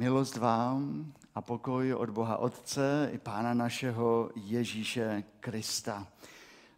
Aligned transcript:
Milost 0.00 0.36
vám 0.36 1.12
a 1.34 1.40
pokoj 1.40 1.94
od 1.94 2.10
Boha 2.10 2.36
Otce 2.36 3.10
i 3.12 3.18
Pána 3.18 3.54
našeho 3.54 4.30
Ježíše 4.34 5.24
Krista. 5.40 6.06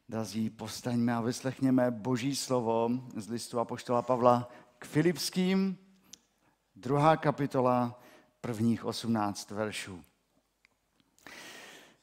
Dazí, 0.09 0.51
postaňme 0.51 1.15
a 1.15 1.21
vyslechněme 1.21 1.91
Boží 1.91 2.37
slovo 2.37 2.91
z 3.17 3.29
listu 3.29 3.58
Apoštola 3.58 4.03
Pavla 4.03 4.49
k 4.79 4.85
Filipským, 4.85 5.79
druhá 6.77 7.17
kapitola, 7.17 8.00
prvních 8.41 8.85
18 8.85 9.50
veršů. 9.50 10.04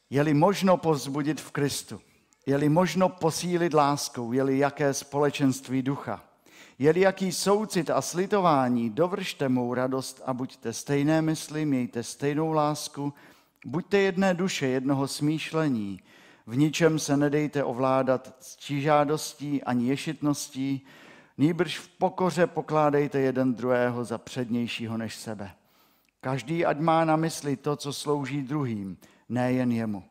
Je-li 0.09 0.33
možno 0.33 0.77
povzbudit 0.77 1.41
v 1.41 1.51
Kristu, 1.51 2.01
je-li 2.45 2.69
možno 2.69 3.09
posílit 3.09 3.73
láskou, 3.73 4.31
je-li 4.31 4.57
jaké 4.57 4.93
společenství 4.93 5.81
ducha– 5.81 6.23
je-li 6.79 6.99
jaký 6.99 7.31
soucit 7.31 7.89
a 7.89 8.01
slitování, 8.01 8.89
dovršte 8.89 9.49
mou 9.49 9.73
radost 9.73 10.21
a 10.25 10.33
buďte 10.33 10.73
stejné 10.73 11.21
mysli, 11.21 11.65
mějte 11.65 12.03
stejnou 12.03 12.51
lásku, 12.51 13.13
buďte 13.65 13.97
jedné 13.97 14.33
duše, 14.33 14.67
jednoho 14.67 15.07
smýšlení, 15.07 16.01
v 16.47 16.57
ničem 16.57 16.99
se 16.99 17.17
nedejte 17.17 17.63
ovládat 17.63 18.35
žádostí 18.67 19.63
ani 19.63 19.87
ješitností, 19.87 20.85
nýbrž 21.37 21.79
v 21.79 21.89
pokoře 21.89 22.47
pokládejte 22.47 23.19
jeden 23.19 23.53
druhého 23.53 24.05
za 24.05 24.17
přednějšího 24.17 24.97
než 24.97 25.15
sebe. 25.15 25.51
Každý 26.21 26.65
ať 26.65 26.79
má 26.79 27.05
na 27.05 27.15
mysli 27.15 27.55
to, 27.55 27.75
co 27.75 27.93
slouží 27.93 28.41
druhým, 28.41 28.97
nejen 29.29 29.71
jemu. 29.71 30.03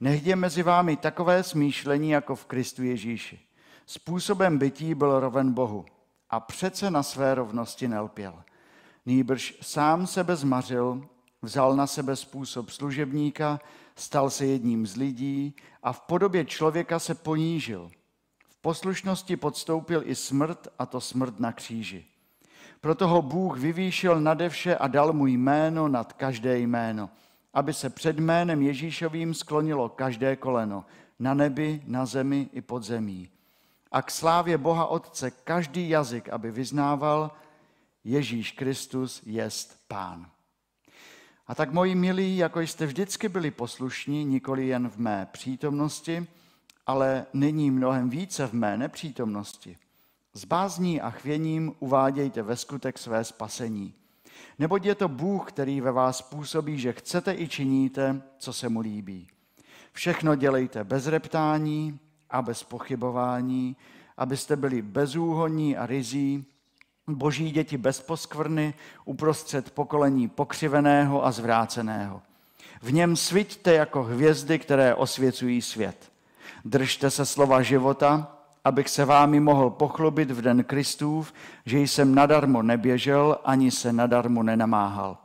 Nechť 0.00 0.26
je 0.26 0.36
mezi 0.36 0.62
vámi 0.62 0.96
takové 0.96 1.42
smýšlení 1.42 2.10
jako 2.10 2.36
v 2.36 2.44
Kristu 2.44 2.82
Ježíši 2.82 3.45
Způsobem 3.86 4.58
bytí 4.58 4.94
byl 4.94 5.20
roven 5.20 5.52
Bohu 5.52 5.84
a 6.30 6.40
přece 6.40 6.90
na 6.90 7.02
své 7.02 7.34
rovnosti 7.34 7.88
nelpěl. 7.88 8.34
Nýbrž 9.06 9.58
sám 9.62 10.06
sebe 10.06 10.36
zmařil, 10.36 11.08
vzal 11.42 11.76
na 11.76 11.86
sebe 11.86 12.16
způsob 12.16 12.70
služebníka, 12.70 13.60
stal 13.96 14.30
se 14.30 14.46
jedním 14.46 14.86
z 14.86 14.96
lidí 14.96 15.56
a 15.82 15.92
v 15.92 16.00
podobě 16.00 16.44
člověka 16.44 16.98
se 16.98 17.14
ponížil. 17.14 17.90
V 18.48 18.56
poslušnosti 18.56 19.36
podstoupil 19.36 20.02
i 20.04 20.14
smrt, 20.14 20.68
a 20.78 20.86
to 20.86 21.00
smrt 21.00 21.40
na 21.40 21.52
kříži. 21.52 22.04
Proto 22.80 23.08
ho 23.08 23.22
Bůh 23.22 23.58
vyvýšil 23.58 24.20
nade 24.20 24.48
vše 24.48 24.76
a 24.76 24.86
dal 24.86 25.12
mu 25.12 25.26
jméno 25.26 25.88
nad 25.88 26.12
každé 26.12 26.58
jméno, 26.58 27.10
aby 27.54 27.72
se 27.72 27.90
před 27.90 28.18
jménem 28.18 28.62
Ježíšovým 28.62 29.34
sklonilo 29.34 29.88
každé 29.88 30.36
koleno, 30.36 30.84
na 31.18 31.34
nebi, 31.34 31.82
na 31.86 32.06
zemi 32.06 32.48
i 32.52 32.60
pod 32.60 32.82
zemí 32.82 33.28
a 33.96 34.02
k 34.02 34.10
slávě 34.10 34.58
Boha 34.58 34.86
Otce 34.86 35.30
každý 35.30 35.88
jazyk, 35.88 36.28
aby 36.28 36.50
vyznával, 36.50 37.30
Ježíš 38.04 38.52
Kristus 38.52 39.22
jest 39.26 39.80
Pán. 39.88 40.30
A 41.46 41.54
tak, 41.54 41.72
moji 41.72 41.94
milí, 41.94 42.36
jako 42.36 42.60
jste 42.60 42.86
vždycky 42.86 43.28
byli 43.28 43.50
poslušní, 43.50 44.24
nikoli 44.24 44.66
jen 44.66 44.88
v 44.88 44.96
mé 44.96 45.28
přítomnosti, 45.32 46.26
ale 46.86 47.26
nyní 47.32 47.70
mnohem 47.70 48.10
více 48.10 48.46
v 48.46 48.52
mé 48.52 48.76
nepřítomnosti. 48.76 49.76
S 50.34 50.44
bázní 50.44 51.00
a 51.00 51.10
chvěním 51.10 51.72
uvádějte 51.78 52.42
ve 52.42 52.56
skutek 52.56 52.98
své 52.98 53.24
spasení. 53.24 53.94
Neboť 54.58 54.84
je 54.84 54.94
to 54.94 55.08
Bůh, 55.08 55.48
který 55.48 55.80
ve 55.80 55.92
vás 55.92 56.22
působí, 56.22 56.78
že 56.78 56.92
chcete 56.92 57.34
i 57.34 57.48
činíte, 57.48 58.22
co 58.38 58.52
se 58.52 58.68
mu 58.68 58.80
líbí. 58.80 59.28
Všechno 59.92 60.34
dělejte 60.34 60.84
bez 60.84 61.06
reptání, 61.06 61.98
a 62.36 62.42
bez 62.42 62.62
pochybování, 62.62 63.76
abyste 64.16 64.56
byli 64.56 64.82
bezúhonní 64.82 65.76
a 65.76 65.86
rizí, 65.86 66.44
boží 67.06 67.50
děti 67.50 67.76
bez 67.78 68.00
poskvrny 68.00 68.74
uprostřed 69.04 69.70
pokolení 69.70 70.28
pokřiveného 70.28 71.26
a 71.26 71.32
zvráceného. 71.32 72.22
V 72.82 72.92
něm 72.92 73.16
sviťte 73.16 73.74
jako 73.74 74.02
hvězdy, 74.02 74.58
které 74.58 74.94
osvěcují 74.94 75.62
svět. 75.62 76.12
Držte 76.64 77.10
se 77.10 77.26
slova 77.26 77.62
života, 77.62 78.36
abych 78.64 78.88
se 78.88 79.04
vámi 79.04 79.40
mohl 79.40 79.70
pochlubit 79.70 80.30
v 80.30 80.42
den 80.42 80.64
Kristův, 80.64 81.32
že 81.66 81.78
jsem 81.78 82.14
nadarmo 82.14 82.62
neběžel, 82.62 83.38
ani 83.44 83.70
se 83.70 83.92
nadarmo 83.92 84.42
nenamáhal. 84.42 85.18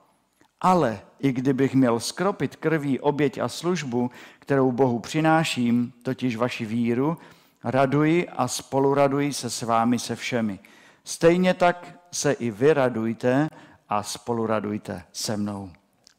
Ale 0.62 1.02
i 1.20 1.32
kdybych 1.32 1.76
měl 1.76 2.00
skropit 2.00 2.56
krví 2.56 3.00
oběť 3.00 3.38
a 3.38 3.48
službu, 3.48 4.12
kterou 4.40 4.72
Bohu 4.72 5.00
přináším, 5.00 5.94
totiž 6.04 6.36
vaši 6.36 6.66
víru, 6.66 7.18
raduji 7.64 8.30
a 8.30 8.48
spoluraduji 8.48 9.34
se 9.34 9.50
s 9.50 9.62
vámi 9.62 10.00
se 10.00 10.16
všemi. 10.16 10.60
Stejně 11.04 11.54
tak 11.54 12.00
se 12.12 12.32
i 12.32 12.52
vy 12.52 12.74
radujte 12.74 13.48
a 13.90 14.04
spoluradujte 14.04 15.04
se 15.12 15.38
mnou. 15.38 15.72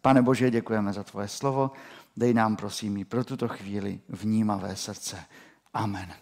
Pane 0.02 0.22
Bože, 0.22 0.50
děkujeme 0.50 0.92
za 0.92 1.02
tvoje 1.02 1.28
slovo. 1.28 1.70
Dej 2.16 2.34
nám, 2.34 2.56
prosím, 2.56 2.96
i 2.96 3.04
pro 3.04 3.24
tuto 3.24 3.48
chvíli 3.48 4.00
vnímavé 4.08 4.76
srdce. 4.76 5.24
Amen. 5.74 6.12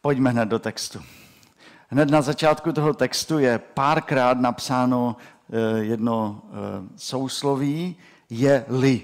Pojďme 0.00 0.30
hned 0.30 0.46
do 0.46 0.58
textu. 0.58 1.17
Hned 1.90 2.10
na 2.10 2.22
začátku 2.22 2.72
toho 2.72 2.94
textu 2.94 3.38
je 3.38 3.58
párkrát 3.58 4.40
napsáno 4.40 5.16
eh, 5.16 5.84
jedno 5.84 6.42
eh, 6.44 6.54
sousloví, 6.96 7.96
je-li. 8.30 9.02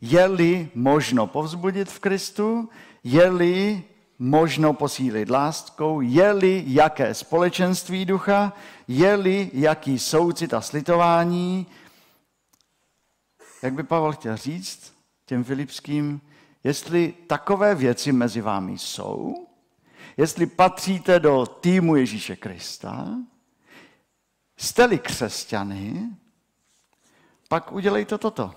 Je-li 0.00 0.68
možno 0.74 1.26
povzbudit 1.26 1.88
v 1.88 1.98
Kristu, 1.98 2.68
je-li 3.04 3.84
možno 4.18 4.72
posílit 4.72 5.30
láskou, 5.30 6.00
je-li 6.00 6.64
jaké 6.66 7.14
společenství 7.14 8.04
ducha, 8.04 8.52
je-li 8.88 9.50
jaký 9.52 9.98
soucit 9.98 10.54
a 10.54 10.60
slitování. 10.60 11.66
Jak 13.62 13.74
by 13.74 13.82
Pavel 13.82 14.12
chtěl 14.12 14.36
říct 14.36 14.92
těm 15.26 15.44
filipským, 15.44 16.20
jestli 16.64 17.14
takové 17.26 17.74
věci 17.74 18.12
mezi 18.12 18.40
vámi 18.40 18.78
jsou, 18.78 19.47
jestli 20.18 20.46
patříte 20.46 21.20
do 21.20 21.46
týmu 21.46 21.96
Ježíše 21.96 22.36
Krista, 22.36 23.08
jste-li 24.56 24.98
křesťany, 24.98 26.08
pak 27.48 27.72
udělejte 27.72 28.18
toto. 28.18 28.54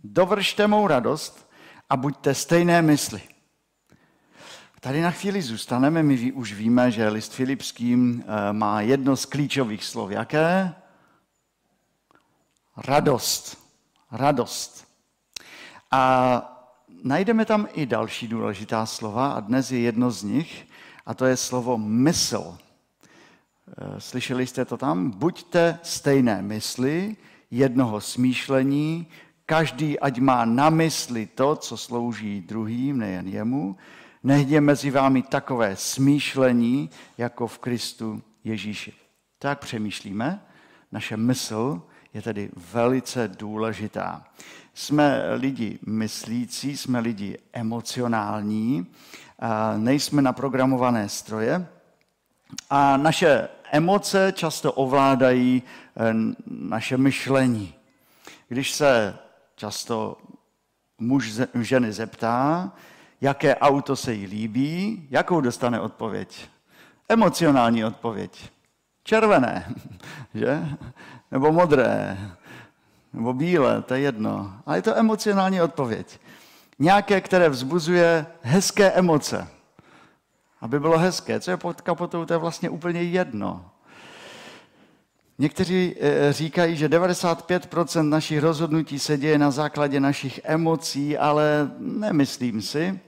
Dovršte 0.00 0.66
mou 0.66 0.86
radost 0.86 1.50
a 1.90 1.96
buďte 1.96 2.34
stejné 2.34 2.82
mysli. 2.82 3.20
Tady 4.80 5.00
na 5.00 5.10
chvíli 5.10 5.42
zůstaneme, 5.42 6.02
my 6.02 6.32
už 6.32 6.52
víme, 6.52 6.90
že 6.90 7.08
list 7.08 7.32
Filipským 7.32 8.24
eh, 8.26 8.52
má 8.52 8.80
jedno 8.80 9.16
z 9.16 9.24
klíčových 9.24 9.84
slov. 9.84 10.10
Jaké? 10.10 10.74
Radost. 12.76 13.58
Radost. 14.12 14.88
A 15.90 16.57
najdeme 17.04 17.44
tam 17.44 17.68
i 17.72 17.86
další 17.86 18.28
důležitá 18.28 18.86
slova 18.86 19.32
a 19.32 19.40
dnes 19.40 19.70
je 19.70 19.80
jedno 19.80 20.10
z 20.10 20.22
nich 20.22 20.66
a 21.06 21.14
to 21.14 21.24
je 21.24 21.36
slovo 21.36 21.78
mysl. 21.78 22.58
Eh, 23.68 24.00
slyšeli 24.00 24.46
jste 24.46 24.64
to 24.64 24.76
tam? 24.76 25.10
Buďte 25.10 25.78
stejné 25.82 26.42
mysli, 26.42 27.16
jednoho 27.50 28.00
smýšlení, 28.00 29.06
každý 29.46 30.00
ať 30.00 30.18
má 30.18 30.44
na 30.44 30.70
mysli 30.70 31.26
to, 31.26 31.56
co 31.56 31.76
slouží 31.76 32.40
druhým, 32.40 32.98
nejen 32.98 33.28
jemu. 33.28 33.76
Je 34.46 34.60
mezi 34.60 34.90
vámi 34.90 35.22
takové 35.22 35.76
smýšlení, 35.76 36.90
jako 37.18 37.46
v 37.46 37.58
Kristu 37.58 38.22
Ježíši. 38.44 38.92
Tak 39.38 39.58
přemýšlíme, 39.58 40.40
naše 40.92 41.16
mysl 41.16 41.82
je 42.14 42.22
tedy 42.22 42.50
velice 42.72 43.28
důležitá. 43.28 44.24
Jsme 44.74 45.34
lidi 45.34 45.78
myslící, 45.86 46.76
jsme 46.76 47.00
lidi 47.00 47.38
emocionální 47.52 48.86
nejsme 49.76 50.22
naprogramované 50.22 51.08
stroje 51.08 51.66
a 52.70 52.96
naše 52.96 53.48
emoce 53.72 54.32
často 54.36 54.72
ovládají 54.72 55.62
eh, 55.96 56.14
naše 56.46 56.96
myšlení. 56.96 57.74
Když 58.48 58.72
se 58.72 59.18
často 59.56 60.16
muž 60.98 61.40
ženy 61.54 61.92
zeptá, 61.92 62.72
jaké 63.20 63.56
auto 63.56 63.96
se 63.96 64.14
jí 64.14 64.26
líbí, 64.26 65.06
jakou 65.10 65.40
dostane 65.40 65.80
odpověď? 65.80 66.48
Emocionální 67.08 67.84
odpověď. 67.84 68.50
Červené, 69.02 69.74
že? 70.34 70.68
Nebo 71.30 71.52
modré, 71.52 72.18
nebo 73.12 73.32
bílé, 73.32 73.82
to 73.82 73.94
je 73.94 74.00
jedno. 74.00 74.52
Ale 74.66 74.78
je 74.78 74.82
to 74.82 74.96
emocionální 74.96 75.62
odpověď 75.62 76.18
nějaké, 76.78 77.20
které 77.20 77.48
vzbuzuje 77.48 78.26
hezké 78.42 78.92
emoce. 78.92 79.48
Aby 80.60 80.80
bylo 80.80 80.98
hezké. 80.98 81.40
Co 81.40 81.50
je 81.50 81.56
pod 81.56 81.80
kapotou, 81.80 82.24
to 82.24 82.34
je 82.34 82.38
vlastně 82.38 82.70
úplně 82.70 83.02
jedno. 83.02 83.70
Někteří 85.38 85.94
eh, 86.00 86.32
říkají, 86.32 86.76
že 86.76 86.88
95% 86.88 88.08
našich 88.08 88.40
rozhodnutí 88.40 88.98
se 88.98 89.16
děje 89.16 89.38
na 89.38 89.50
základě 89.50 90.00
našich 90.00 90.40
emocí, 90.44 91.18
ale 91.18 91.70
nemyslím 91.78 92.62
si. 92.62 93.00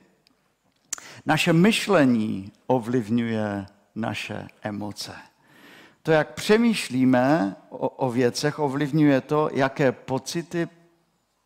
Naše 1.27 1.53
myšlení 1.53 2.53
ovlivňuje 2.67 3.67
naše 3.95 4.49
emoce. 4.63 5.13
To, 6.03 6.13
jak 6.13 6.35
přemýšlíme 6.35 7.57
o, 7.71 7.89
o 7.89 8.11
věcech, 8.11 8.59
ovlivňuje 8.59 9.21
to, 9.21 9.49
jaké 9.53 9.93
pocity 9.93 10.69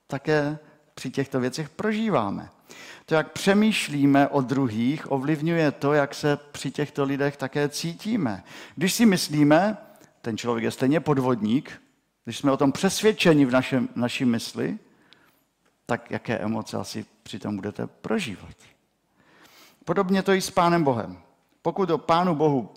také 0.06 0.59
při 0.95 1.11
těchto 1.11 1.41
věcech 1.41 1.69
prožíváme. 1.69 2.51
To, 3.06 3.15
jak 3.15 3.33
přemýšlíme 3.33 4.29
o 4.29 4.41
druhých, 4.41 5.12
ovlivňuje 5.12 5.73
to, 5.73 5.93
jak 5.93 6.15
se 6.15 6.37
při 6.37 6.71
těchto 6.71 7.05
lidech 7.05 7.37
také 7.37 7.69
cítíme. 7.69 8.45
Když 8.77 8.95
si 8.95 9.06
myslíme, 9.06 9.77
ten 10.23 10.37
člověk 10.37 10.65
je 10.65 10.71
stejně 10.71 11.01
podvodník, 11.01 11.83
když 12.25 12.39
jsme 12.39 12.53
o 12.53 12.56
tom 12.56 12.73
přesvědčeni 12.73 13.45
v 13.45 13.51
našem, 13.51 13.89
naší 13.95 14.25
mysli, 14.25 14.79
tak 15.87 16.11
jaké 16.11 16.39
emoce 16.39 16.77
asi 16.77 17.06
přitom 17.23 17.56
budete 17.56 17.87
prožívat. 17.87 18.55
Podobně 19.85 20.23
to 20.23 20.33
i 20.33 20.41
s 20.41 20.51
Pánem 20.51 20.85
Bohem. 20.85 21.19
Pokud 21.62 21.91
o 21.91 21.99
Pánu 21.99 22.35
Bohu 22.35 22.75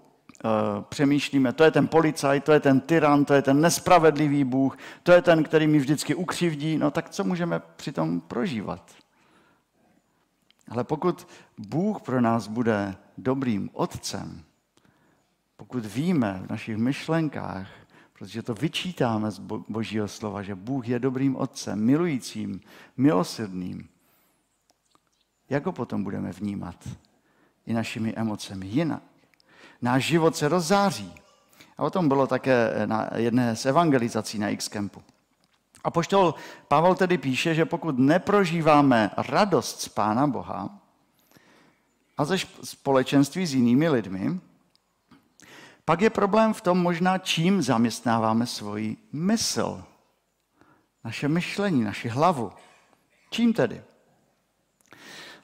přemýšlíme, 0.89 1.53
to 1.53 1.63
je 1.63 1.71
ten 1.71 1.87
policajt, 1.87 2.43
to 2.43 2.51
je 2.51 2.59
ten 2.59 2.79
tyran, 2.79 3.25
to 3.25 3.33
je 3.33 3.41
ten 3.41 3.61
nespravedlivý 3.61 4.43
Bůh, 4.43 4.77
to 5.03 5.11
je 5.11 5.21
ten, 5.21 5.43
který 5.43 5.67
mi 5.67 5.79
vždycky 5.79 6.15
ukřivdí, 6.15 6.77
no 6.77 6.91
tak 6.91 7.09
co 7.09 7.23
můžeme 7.23 7.61
přitom 7.75 8.21
prožívat? 8.21 8.91
Ale 10.69 10.83
pokud 10.83 11.27
Bůh 11.57 12.01
pro 12.01 12.21
nás 12.21 12.47
bude 12.47 12.95
dobrým 13.17 13.69
otcem, 13.73 14.43
pokud 15.57 15.85
víme 15.85 16.41
v 16.45 16.49
našich 16.49 16.77
myšlenkách, 16.77 17.69
protože 18.13 18.43
to 18.43 18.53
vyčítáme 18.53 19.31
z 19.31 19.39
Božího 19.67 20.07
slova, 20.07 20.43
že 20.43 20.55
Bůh 20.55 20.87
je 20.87 20.99
dobrým 20.99 21.35
otcem, 21.35 21.85
milujícím, 21.85 22.61
milosrdným, 22.97 23.89
jak 25.49 25.65
ho 25.65 25.71
potom 25.71 26.03
budeme 26.03 26.31
vnímat 26.31 26.89
i 27.65 27.73
našimi 27.73 28.13
emocemi 28.13 28.67
jinak? 28.67 29.16
Náš 29.81 30.05
život 30.05 30.35
se 30.35 30.47
rozzáří. 30.47 31.13
A 31.77 31.83
o 31.83 31.89
tom 31.89 32.07
bylo 32.07 32.27
také 32.27 32.71
na 32.85 33.09
jedné 33.15 33.55
z 33.55 33.65
evangelizací 33.65 34.39
na 34.39 34.49
X-Campu. 34.49 35.03
A 35.83 35.91
poštol 35.91 36.35
Pavel 36.67 36.95
tedy 36.95 37.17
píše, 37.17 37.55
že 37.55 37.65
pokud 37.65 37.99
neprožíváme 37.99 39.11
radost 39.17 39.81
z 39.81 39.87
Pána 39.89 40.27
Boha 40.27 40.69
a 42.17 42.25
ze 42.25 42.37
společenství 42.63 43.45
s 43.45 43.53
jinými 43.53 43.89
lidmi, 43.89 44.39
pak 45.85 46.01
je 46.01 46.09
problém 46.09 46.53
v 46.53 46.61
tom 46.61 46.79
možná, 46.79 47.17
čím 47.17 47.61
zaměstnáváme 47.61 48.45
svoji 48.45 48.97
mysl, 49.13 49.83
naše 51.03 51.27
myšlení, 51.27 51.83
naši 51.83 52.07
hlavu. 52.07 52.51
Čím 53.29 53.53
tedy? 53.53 53.81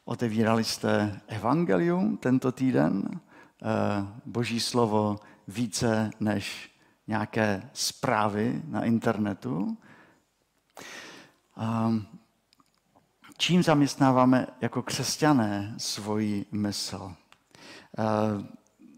Otevírali 0.06 0.64
jste 0.64 1.22
evangelium 1.28 2.18
tento 2.18 2.52
týden, 2.52 3.04
eh, 3.16 3.20
boží 4.25 4.60
slovo 4.60 5.19
více 5.48 6.12
než 6.19 6.71
nějaké 7.07 7.69
zprávy 7.74 8.62
na 8.68 8.83
internetu. 8.83 9.77
Čím 13.38 13.63
zaměstnáváme 13.63 14.48
jako 14.62 14.81
křesťané 14.81 15.74
svoji 15.77 16.45
mysl? 16.51 17.12
Eh, 17.12 18.04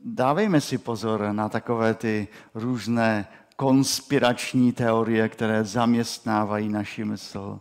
dávejme 0.05 0.61
si 0.61 0.77
pozor 0.77 1.29
na 1.31 1.49
takové 1.49 1.93
ty 1.93 2.27
různé 2.53 3.27
konspirační 3.55 4.71
teorie, 4.71 5.29
které 5.29 5.63
zaměstnávají 5.63 6.69
naši 6.69 7.05
mysl. 7.05 7.59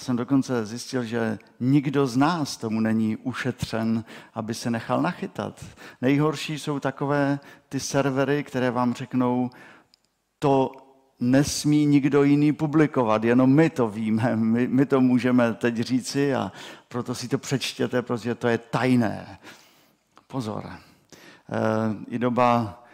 Jsem 0.00 0.16
dokonce 0.16 0.66
zjistil, 0.66 1.04
že 1.04 1.38
nikdo 1.60 2.06
z 2.06 2.16
nás 2.16 2.56
tomu 2.56 2.80
není 2.80 3.16
ušetřen, 3.16 4.04
aby 4.34 4.54
se 4.54 4.70
nechal 4.70 5.02
nachytat. 5.02 5.64
Nejhorší 6.02 6.58
jsou 6.58 6.80
takové 6.80 7.40
ty 7.68 7.80
servery, 7.80 8.44
které 8.44 8.70
vám 8.70 8.94
řeknou, 8.94 9.50
to 10.38 10.72
nesmí 11.20 11.86
nikdo 11.86 12.22
jiný 12.22 12.52
publikovat, 12.52 13.24
jenom 13.24 13.54
my 13.54 13.70
to 13.70 13.88
víme, 13.88 14.36
my, 14.36 14.68
my 14.68 14.86
to 14.86 15.00
můžeme 15.00 15.54
teď 15.54 15.76
říci 15.76 16.34
a 16.34 16.52
proto 16.88 17.14
si 17.14 17.28
to 17.28 17.38
přečtěte, 17.38 18.02
protože 18.02 18.34
to 18.34 18.48
je 18.48 18.58
tajné. 18.58 19.38
Pozor. 20.26 20.70
I 22.08 22.18
doba, 22.18 22.84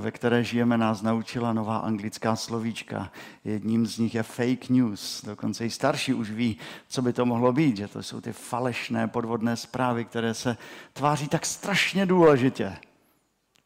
ve 0.00 0.10
které 0.10 0.44
žijeme, 0.44 0.78
nás 0.78 1.02
naučila 1.02 1.52
nová 1.52 1.76
anglická 1.76 2.36
slovíčka. 2.36 3.10
Jedním 3.44 3.86
z 3.86 3.98
nich 3.98 4.14
je 4.14 4.22
fake 4.22 4.68
news. 4.68 5.24
Dokonce 5.24 5.66
i 5.66 5.70
starší 5.70 6.14
už 6.14 6.30
ví, 6.30 6.56
co 6.88 7.02
by 7.02 7.12
to 7.12 7.26
mohlo 7.26 7.52
být, 7.52 7.76
že 7.76 7.88
to 7.88 8.02
jsou 8.02 8.20
ty 8.20 8.32
falešné 8.32 9.08
podvodné 9.08 9.56
zprávy, 9.56 10.04
které 10.04 10.34
se 10.34 10.56
tváří 10.92 11.28
tak 11.28 11.46
strašně 11.46 12.06
důležitě 12.06 12.76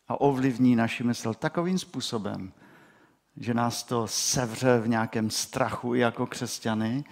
a 0.09 0.21
ovlivní 0.21 0.77
naši 0.77 1.05
mysl 1.05 1.35
takovým 1.35 1.79
způsobem, 1.79 2.53
že 3.37 3.55
nás 3.55 3.83
to 3.83 4.07
sevře 4.07 4.79
v 4.79 4.89
nějakém 4.89 5.31
strachu 5.31 5.95
jako 5.95 6.27
křesťany 6.27 7.05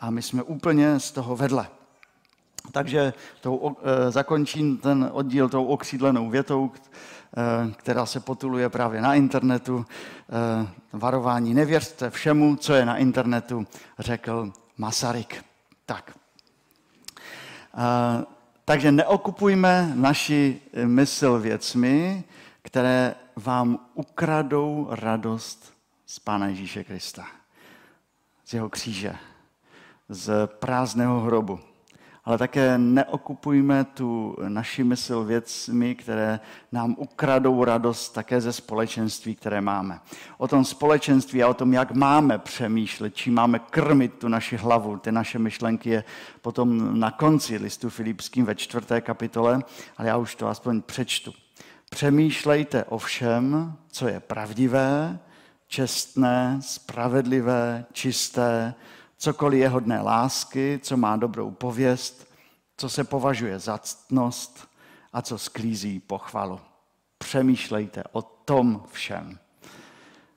a 0.00 0.10
my 0.10 0.22
jsme 0.22 0.42
úplně 0.42 1.00
z 1.00 1.10
toho 1.12 1.36
vedle. 1.36 1.68
Takže 2.72 3.12
tou, 3.40 3.76
e, 3.82 4.10
zakončím 4.10 4.76
ten 4.76 5.10
oddíl 5.12 5.48
tou 5.48 5.64
okřídlenou 5.64 6.30
větou, 6.30 6.70
e, 6.72 7.72
která 7.72 8.06
se 8.06 8.20
potuluje 8.20 8.68
právě 8.68 9.00
na 9.00 9.14
internetu. 9.14 9.86
E, 9.86 10.68
varování 10.92 11.54
nevěřte 11.54 12.10
všemu, 12.10 12.56
co 12.56 12.74
je 12.74 12.84
na 12.84 12.96
internetu, 12.96 13.66
řekl 13.98 14.52
Masaryk. 14.78 15.44
Tak. 15.86 16.18
Takže 18.64 18.92
neokupujme 18.92 19.92
naši 19.94 20.60
mysl 20.84 21.38
věcmi, 21.38 22.24
které 22.62 23.14
vám 23.36 23.78
ukradou 23.94 24.88
radost 24.90 25.72
z 26.06 26.18
Pána 26.18 26.46
Ježíše 26.46 26.84
Krista, 26.84 27.26
z 28.44 28.54
jeho 28.54 28.68
kříže, 28.68 29.16
z 30.08 30.46
prázdného 30.46 31.20
hrobu 31.20 31.60
ale 32.24 32.38
také 32.38 32.78
neokupujme 32.78 33.84
tu 33.84 34.36
naši 34.48 34.84
mysl 34.84 35.24
věcmi, 35.24 35.94
které 35.94 36.40
nám 36.72 36.94
ukradou 36.98 37.64
radost 37.64 38.08
také 38.08 38.40
ze 38.40 38.52
společenství, 38.52 39.34
které 39.34 39.60
máme. 39.60 40.00
O 40.38 40.48
tom 40.48 40.64
společenství 40.64 41.42
a 41.42 41.48
o 41.48 41.54
tom, 41.54 41.72
jak 41.72 41.92
máme 41.92 42.38
přemýšlet, 42.38 43.16
čím 43.16 43.34
máme 43.34 43.58
krmit 43.58 44.14
tu 44.14 44.28
naši 44.28 44.56
hlavu, 44.56 44.96
ty 44.96 45.12
naše 45.12 45.38
myšlenky 45.38 45.90
je 45.90 46.04
potom 46.42 47.00
na 47.00 47.10
konci 47.10 47.56
listu 47.56 47.90
Filipským 47.90 48.44
ve 48.44 48.54
čtvrté 48.54 49.00
kapitole, 49.00 49.62
ale 49.96 50.08
já 50.08 50.16
už 50.16 50.34
to 50.34 50.48
aspoň 50.48 50.82
přečtu. 50.82 51.32
Přemýšlejte 51.90 52.84
o 52.84 52.98
všem, 52.98 53.76
co 53.88 54.08
je 54.08 54.20
pravdivé, 54.20 55.18
čestné, 55.66 56.58
spravedlivé, 56.60 57.84
čisté, 57.92 58.74
cokoliv 59.18 59.60
je 59.60 59.68
hodné 59.68 60.00
lásky, 60.00 60.80
co 60.82 60.96
má 60.96 61.16
dobrou 61.16 61.50
pověst, 61.50 62.34
co 62.76 62.88
se 62.88 63.04
považuje 63.04 63.58
za 63.58 63.78
ctnost 63.78 64.68
a 65.12 65.22
co 65.22 65.38
sklízí 65.38 66.00
pochvalu. 66.00 66.60
Přemýšlejte 67.18 68.04
o 68.12 68.22
tom 68.22 68.82
všem. 68.92 69.38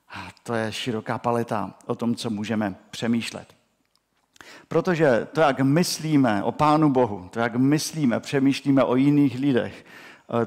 A 0.10 0.28
to 0.44 0.54
je 0.54 0.72
široká 0.72 1.18
paleta 1.18 1.74
o 1.86 1.96
tom, 1.96 2.16
co 2.16 2.30
můžeme 2.30 2.76
přemýšlet. 2.92 3.56
Protože 4.68 5.28
to, 5.34 5.42
jak 5.42 5.60
myslíme 5.60 6.44
o 6.44 6.52
Pánu 6.52 6.90
Bohu, 6.90 7.30
to, 7.30 7.40
jak 7.40 7.56
myslíme, 7.56 8.20
přemýšlíme 8.20 8.84
o 8.84 8.96
jiných 8.96 9.40
lidech, 9.40 9.86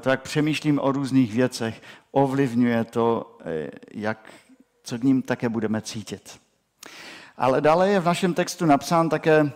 to, 0.01 0.09
jak 0.09 0.21
přemýšlíme 0.21 0.81
o 0.81 0.91
různých 0.91 1.33
věcech, 1.33 1.81
ovlivňuje 2.11 2.83
to, 2.83 3.37
eh, 3.45 3.69
jak, 3.93 4.33
co 4.83 4.99
k 4.99 5.03
ním 5.03 5.21
také 5.21 5.49
budeme 5.49 5.81
cítit. 5.81 6.40
Ale 7.37 7.61
dále 7.61 7.89
je 7.89 7.99
v 7.99 8.05
našem 8.05 8.33
textu 8.33 8.65
napsán 8.65 9.09
také 9.09 9.51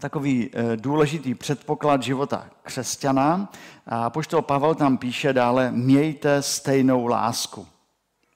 takový 0.00 0.50
eh, 0.52 0.76
důležitý 0.76 1.34
předpoklad 1.34 2.02
života 2.02 2.46
křesťana. 2.62 3.52
A 3.86 4.10
poštol 4.10 4.42
Pavel 4.42 4.74
tam 4.74 4.98
píše 4.98 5.32
dále, 5.32 5.70
mějte 5.70 6.42
stejnou 6.42 7.06
lásku. 7.06 7.66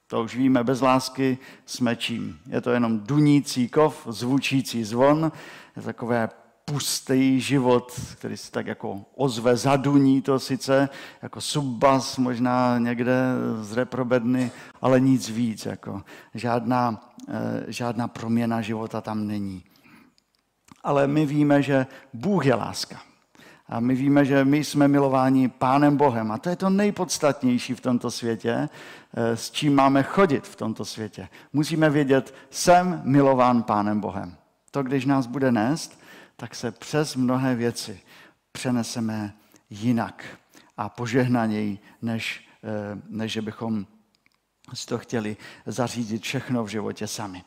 To 0.07 0.23
už 0.23 0.37
víme, 0.37 0.65
bez 0.65 0.81
lásky 0.81 1.39
jsme 1.67 1.97
čím. 1.97 2.39
Je 2.47 2.61
to 2.61 2.71
jenom 2.71 3.01
dunící 3.01 3.69
kov, 3.69 4.07
zvučící 4.11 4.85
zvon, 4.85 5.33
je 5.77 5.83
takové 5.83 6.29
pustý 6.71 7.41
život, 7.41 8.01
který 8.15 8.37
se 8.37 8.51
tak 8.51 8.67
jako 8.67 9.01
ozve, 9.15 9.57
zaduní 9.57 10.23
to 10.23 10.39
sice, 10.39 10.89
jako 11.23 11.41
subbas 11.41 12.19
možná 12.19 12.79
někde 12.79 13.15
z 13.61 13.73
reprobedny, 13.73 14.51
ale 14.83 15.01
nic 15.01 15.29
víc, 15.29 15.67
jako 15.67 16.03
žádná, 16.35 17.11
eh, 17.29 17.65
žádná 17.69 18.09
proměna 18.09 18.61
života 18.61 19.01
tam 19.01 19.27
není. 19.27 19.65
Ale 20.83 21.07
my 21.07 21.27
víme, 21.27 21.63
že 21.63 21.87
Bůh 22.15 22.47
je 22.47 22.55
láska. 22.55 23.01
A 23.69 23.81
my 23.81 23.95
víme, 23.95 24.25
že 24.25 24.45
my 24.45 24.65
jsme 24.65 24.89
milováni 24.89 25.49
Pánem 25.49 25.97
Bohem. 25.97 26.33
A 26.33 26.39
to 26.39 26.49
je 26.49 26.57
to 26.57 26.71
nejpodstatnější 26.71 27.75
v 27.75 27.81
tomto 27.81 28.11
světě, 28.11 28.69
eh, 29.15 29.37
s 29.37 29.51
čím 29.51 29.75
máme 29.75 30.03
chodit 30.03 30.47
v 30.47 30.57
tomto 30.57 30.85
světě. 30.85 31.29
Musíme 31.53 31.91
vědět, 31.91 32.35
jsem 32.51 33.03
milován 33.05 33.63
Pánem 33.63 34.01
Bohem. 34.01 34.35
To, 34.71 34.83
když 34.83 35.07
nás 35.07 35.27
bude 35.27 35.53
nést, 35.53 36.00
tak 36.41 36.55
se 36.55 36.71
přes 36.73 37.17
mnohé 37.17 37.55
věci 37.55 38.01
přeneseme 38.53 39.37
jinak 39.71 40.25
a 40.77 40.89
požehnaněji, 40.89 41.79
než, 42.03 42.49
než 43.09 43.33
že 43.33 43.43
bychom 43.43 43.87
si 44.75 44.87
to 44.87 44.99
chtěli 44.99 45.37
zařídit 45.67 46.23
všechno 46.23 46.65
v 46.65 46.69
životě 46.69 47.07
sami. 47.07 47.45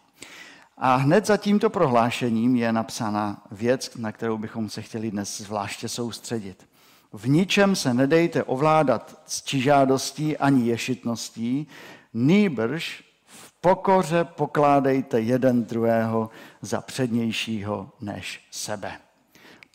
A 0.78 0.96
hned 0.96 1.26
za 1.26 1.38
tímto 1.38 1.70
prohlášením 1.70 2.56
je 2.56 2.74
napsána 2.74 3.44
věc, 3.52 3.96
na 3.96 4.12
kterou 4.12 4.38
bychom 4.38 4.70
se 4.70 4.82
chtěli 4.82 5.12
dnes 5.12 5.42
zvláště 5.42 5.90
soustředit. 5.90 6.70
V 7.14 7.30
ničem 7.30 7.76
se 7.76 7.94
nedejte 7.94 8.44
ovládat 8.44 9.24
s 9.26 9.44
čižádostí 9.44 10.38
ani 10.38 10.70
ješitností, 10.70 11.68
nýbrž 12.14 13.13
v 13.34 13.54
pokoře 13.62 14.24
pokládejte 14.24 15.22
jeden 15.22 15.64
druhého 15.64 16.30
za 16.62 16.82
přednějšího 16.82 17.92
než 18.02 18.48
sebe. 18.52 19.00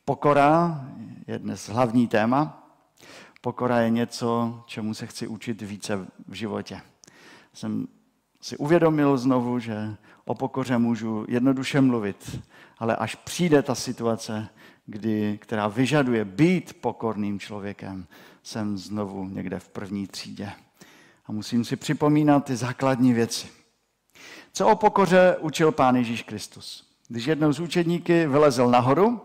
Pokora 0.04 0.84
je 1.26 1.38
dnes 1.38 1.68
hlavní 1.68 2.08
téma. 2.08 2.68
Pokora 3.40 3.80
je 3.80 3.90
něco, 3.90 4.62
čemu 4.66 4.94
se 4.94 5.06
chci 5.06 5.26
učit 5.26 5.62
více 5.62 6.06
v 6.28 6.32
životě. 6.32 6.80
Jsem 7.52 7.88
si 8.40 8.56
uvědomil 8.56 9.18
znovu, 9.18 9.58
že 9.58 9.96
o 10.24 10.34
pokoře 10.34 10.78
můžu 10.78 11.24
jednoduše 11.28 11.80
mluvit, 11.80 12.40
ale 12.78 12.96
až 12.96 13.14
přijde 13.14 13.62
ta 13.62 13.74
situace, 13.74 14.48
kdy, 14.86 15.38
která 15.42 15.68
vyžaduje 15.68 16.24
být 16.24 16.80
pokorným 16.80 17.40
člověkem, 17.40 18.06
jsem 18.42 18.78
znovu 18.78 19.28
někde 19.28 19.58
v 19.58 19.68
první 19.68 20.06
třídě. 20.06 20.52
A 21.28 21.32
musím 21.32 21.64
si 21.64 21.76
připomínat 21.76 22.44
ty 22.44 22.56
základní 22.56 23.12
věci. 23.12 23.48
Co 24.52 24.68
o 24.68 24.76
pokoře 24.76 25.36
učil 25.40 25.72
Pán 25.72 25.96
Ježíš 25.96 26.22
Kristus? 26.22 26.88
Když 27.08 27.26
jednou 27.26 27.52
z 27.52 27.60
učedníky 27.60 28.26
vylezl 28.26 28.70
nahoru, 28.70 29.20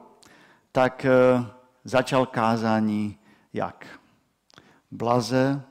tak 0.72 1.05
eh, 1.05 1.45
začal 1.83 2.25
kázání 2.25 3.17
jak? 3.53 4.00
Blaze, 4.91 5.63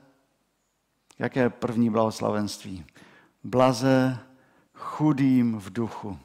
jaké 1.19 1.49
první 1.49 1.89
blahoslavenství? 1.89 2.85
Blaze 3.43 4.19
chudým 4.73 5.59
v 5.59 5.73
duchu, 5.73 6.19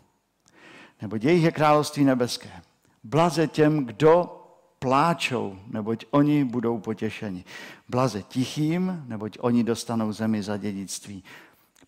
nebo 1.02 1.16
jejich 1.20 1.44
je 1.44 1.52
království 1.52 2.04
nebeské. 2.04 2.50
Blaze 3.04 3.46
těm, 3.46 3.86
kdo 3.86 4.37
pláčou, 4.78 5.58
neboť 5.66 6.04
oni 6.10 6.44
budou 6.44 6.78
potěšeni. 6.78 7.44
Blaze 7.88 8.22
tichým, 8.22 9.04
neboť 9.06 9.38
oni 9.40 9.64
dostanou 9.64 10.12
zemi 10.12 10.42
za 10.42 10.56
dědictví. 10.56 11.24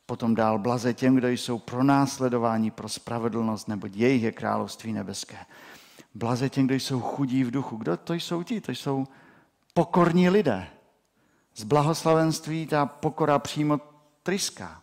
Potom 0.06 0.34
dál 0.34 0.58
blaze 0.58 0.94
těm, 0.94 1.14
kdo 1.14 1.28
jsou 1.28 1.58
pro 1.58 1.84
následování, 1.84 2.70
pro 2.70 2.88
spravedlnost, 2.88 3.68
neboť 3.68 3.96
jejich 3.96 4.22
je 4.22 4.32
království 4.32 4.92
nebeské. 4.92 5.36
Blaze 6.14 6.48
těm, 6.48 6.66
kdo 6.66 6.74
jsou 6.74 7.00
chudí 7.00 7.44
v 7.44 7.50
duchu. 7.50 7.76
Kdo 7.76 7.96
to 7.96 8.14
jsou 8.14 8.42
ti? 8.42 8.60
To 8.60 8.72
jsou 8.72 9.06
pokorní 9.74 10.30
lidé. 10.30 10.66
Z 11.54 11.64
blahoslavenství 11.64 12.66
ta 12.66 12.86
pokora 12.86 13.38
přímo 13.38 13.80
tryská. 14.22 14.82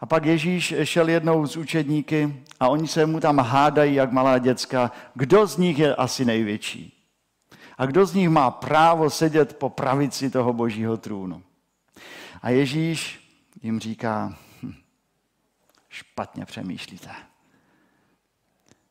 A 0.00 0.06
pak 0.06 0.24
Ježíš 0.24 0.74
šel 0.84 1.08
jednou 1.08 1.46
z 1.46 1.56
učedníky 1.56 2.44
a 2.60 2.68
oni 2.68 2.88
se 2.88 3.06
mu 3.06 3.20
tam 3.20 3.38
hádají, 3.38 3.94
jak 3.94 4.12
malá 4.12 4.38
děcka, 4.38 4.90
kdo 5.14 5.46
z 5.46 5.56
nich 5.56 5.78
je 5.78 5.94
asi 5.94 6.24
největší. 6.24 6.90
A 7.78 7.86
kdo 7.86 8.06
z 8.06 8.14
nich 8.14 8.28
má 8.28 8.50
právo 8.50 9.10
sedět 9.10 9.56
po 9.56 9.70
pravici 9.70 10.30
toho 10.30 10.52
božího 10.52 10.96
trůnu. 10.96 11.42
A 12.42 12.50
Ježíš 12.50 13.20
jim 13.62 13.80
říká, 13.80 14.36
hm, 14.62 14.74
špatně 15.88 16.44
přemýšlíte. 16.44 17.10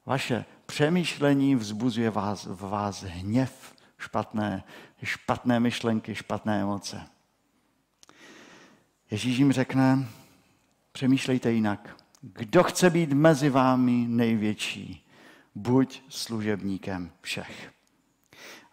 Vaše 0.06 0.46
přemýšlení 0.66 1.56
vzbuzuje 1.56 2.10
vás, 2.10 2.46
v 2.46 2.70
vás 2.70 3.04
hněv, 3.04 3.74
špatné, 3.98 4.64
špatné 5.04 5.60
myšlenky, 5.60 6.16
špatné 6.16 6.62
emoce. 6.62 7.02
Ježíš 9.12 9.38
jim 9.38 9.52
řekne, 9.52 10.08
Přemýšlejte 10.94 11.52
jinak. 11.52 11.96
Kdo 12.22 12.64
chce 12.64 12.90
být 12.90 13.14
mezi 13.14 13.50
vámi 13.50 14.06
největší, 14.08 15.08
buď 15.56 16.02
služebníkem 16.10 17.12
všech. 17.22 17.72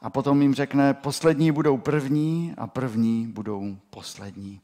A 0.00 0.10
potom 0.10 0.42
jim 0.42 0.54
řekne, 0.54 0.94
poslední 0.94 1.52
budou 1.52 1.78
první 1.78 2.54
a 2.58 2.66
první 2.66 3.26
budou 3.26 3.76
poslední. 3.90 4.60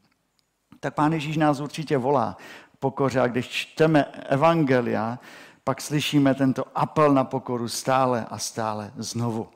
Tak 0.80 0.94
pán 0.94 1.12
Ježíš 1.12 1.36
nás 1.36 1.60
určitě 1.60 1.98
volá 1.98 2.36
pokoře 2.78 3.20
a 3.20 3.26
když 3.26 3.46
čteme 3.46 4.04
evangelia, 4.04 5.18
pak 5.64 5.80
slyšíme 5.80 6.34
tento 6.34 6.64
apel 6.75 7.14
na 7.14 7.25
pokoru 7.25 7.68
stále 7.68 8.26
a 8.30 8.38
stále 8.38 8.92
znovu. 8.96 9.48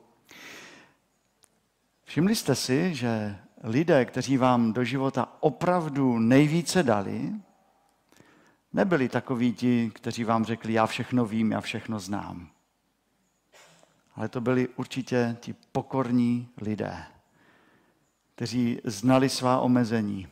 Všimli 2.03 2.35
jste 2.35 2.55
si, 2.55 2.95
že 2.95 3.37
lidé, 3.63 4.05
kteří 4.05 4.37
vám 4.37 4.73
do 4.73 4.83
života 4.83 5.27
opravdu 5.39 6.19
nejvíce 6.19 6.83
dali, 6.83 7.31
Nebyli 8.73 9.09
takoví 9.09 9.53
ti, 9.53 9.91
kteří 9.95 10.23
vám 10.23 10.45
řekli, 10.45 10.73
já 10.73 10.85
všechno 10.85 11.25
vím, 11.25 11.51
já 11.51 11.61
všechno 11.61 11.99
znám. 11.99 12.49
Ale 14.15 14.29
to 14.29 14.41
byli 14.41 14.67
určitě 14.67 15.37
ti 15.39 15.55
pokorní 15.71 16.49
lidé, 16.61 17.03
kteří 18.35 18.79
znali 18.83 19.29
svá 19.29 19.59
omezení. 19.59 20.27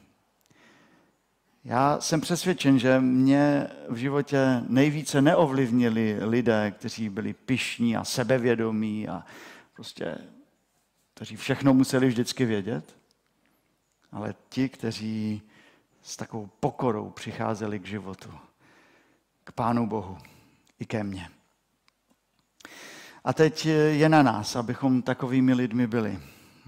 Já 1.64 2.00
jsem 2.00 2.22
přesvědčen, 2.22 2.80
že 2.80 3.00
mě 3.00 3.68
v 3.90 3.96
životě 3.96 4.64
nejvíce 4.68 5.22
neovlivnili 5.22 6.18
lidé, 6.22 6.72
kteří 6.72 7.10
byli 7.10 7.34
pišní 7.34 7.98
a 7.98 8.04
sebevědomí 8.04 9.08
a 9.08 9.26
prostě, 9.74 10.18
kteří 11.14 11.36
všechno 11.36 11.74
museli 11.74 12.08
vždycky 12.08 12.46
vědět, 12.46 12.98
ale 14.12 14.36
ti, 14.50 14.70
kteří 14.70 15.42
s 16.02 16.18
takovou 16.18 16.50
pokorou 16.60 17.10
přicházeli 17.10 17.80
k 17.80 17.88
životu, 17.88 18.30
k 19.44 19.52
Pánu 19.52 19.88
Bohu 19.88 20.18
i 20.80 20.86
ke 20.86 21.04
mně. 21.04 21.30
A 23.24 23.34
teď 23.34 23.66
je 23.92 24.10
na 24.10 24.24
nás, 24.24 24.56
abychom 24.56 25.02
takovými 25.02 25.54
lidmi 25.54 25.88
byli, 25.88 26.20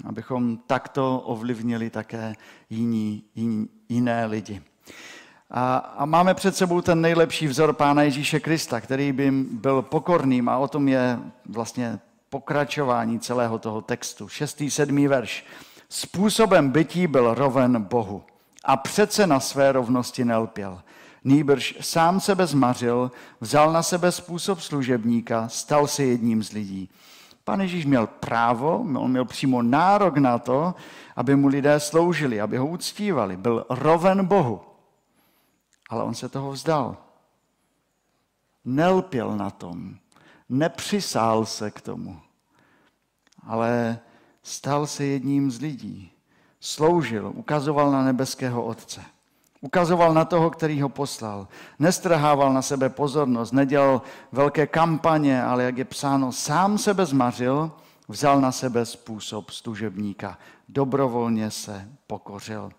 abychom 0.06 0.58
takto 0.58 1.20
ovlivnili 1.20 1.90
také 1.90 2.34
jiní, 2.70 3.24
jiní, 3.36 3.70
jiné 3.90 4.26
lidi. 4.26 4.62
A, 5.50 5.78
a 5.78 6.06
máme 6.06 6.34
před 6.34 6.56
sebou 6.56 6.82
ten 6.82 7.02
nejlepší 7.02 7.48
vzor 7.48 7.74
Pána 7.74 8.04
Ježíše 8.04 8.40
Krista, 8.40 8.82
který 8.82 9.12
by 9.12 9.32
byl 9.32 9.82
pokorným 9.82 10.50
a 10.50 10.58
o 10.58 10.68
tom 10.68 10.88
je 10.88 11.20
vlastně 11.50 12.00
pokračování 12.30 13.20
celého 13.20 13.60
toho 13.60 13.82
textu. 13.82 14.28
Šestý, 14.28 14.72
sedmý 14.72 15.08
verš. 15.08 15.46
Způsobem 15.90 16.70
bytí 16.70 17.08
byl 17.08 17.34
roven 17.34 17.82
Bohu 17.82 18.24
a 18.66 18.78
přece 18.78 19.28
na 19.28 19.40
své 19.40 19.72
rovnosti 19.72 20.26
nelpěl. 20.26 20.82
Nýbrž 21.24 21.78
sám 21.82 22.20
sebe 22.20 22.48
zmařil, 22.48 23.12
vzal 23.42 23.74
na 23.74 23.84
sebe 23.84 24.12
způsob 24.12 24.60
služebníka, 24.60 25.48
stal 25.48 25.88
se 25.88 26.04
jedním 26.04 26.44
z 26.44 26.52
lidí. 26.52 26.90
Pan 27.44 27.62
Ježíš 27.62 27.86
měl 27.86 28.08
právo, 28.08 28.80
on 28.80 29.12
měl 29.12 29.26
přímo 29.26 29.62
nárok 29.62 30.18
na 30.18 30.40
to, 30.40 30.76
aby 31.16 31.36
mu 31.36 31.48
lidé 31.48 31.80
sloužili, 31.80 32.42
aby 32.42 32.58
ho 32.58 32.68
uctívali. 32.68 33.38
Byl 33.38 33.66
roven 33.70 34.26
Bohu. 34.26 34.62
Ale 35.90 36.04
on 36.04 36.14
se 36.14 36.30
toho 36.30 36.52
vzdal. 36.52 36.98
Nelpěl 38.66 39.38
na 39.38 39.50
tom. 39.50 39.96
Nepřisál 40.50 41.46
se 41.46 41.72
k 41.72 41.82
tomu. 41.82 42.20
Ale 43.44 44.00
stal 44.44 44.88
se 44.88 45.06
jedním 45.06 45.52
z 45.52 45.62
lidí 45.62 46.11
sloužil, 46.62 47.32
ukazoval 47.36 47.92
na 47.92 48.04
nebeského 48.04 48.64
Otce. 48.64 49.02
Ukazoval 49.62 50.14
na 50.14 50.26
toho, 50.26 50.50
který 50.50 50.82
ho 50.82 50.90
poslal. 50.90 51.48
Nestrhával 51.80 52.54
na 52.54 52.62
sebe 52.62 52.90
pozornost, 52.90 53.52
nedělal 53.52 54.02
velké 54.32 54.68
kampaně, 54.68 55.44
ale 55.44 55.64
jak 55.64 55.78
je 55.78 55.86
psáno, 55.86 56.32
sám 56.32 56.78
sebe 56.78 57.06
zmařil, 57.06 57.72
vzal 58.08 58.42
na 58.42 58.52
sebe 58.52 58.86
způsob 58.86 59.50
služebníka. 59.50 60.38
Dobrovolně 60.70 61.52
se 61.52 61.90
pokořil. 62.08 62.72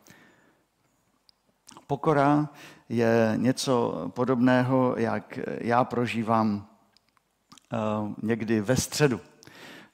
Pokora 1.86 2.48
je 2.88 3.32
něco 3.36 4.04
podobného, 4.14 4.94
jak 4.96 5.38
já 5.60 5.84
prožívám 5.84 6.66
eh, 7.72 7.76
někdy 8.22 8.60
ve 8.60 8.76
středu. 8.76 9.20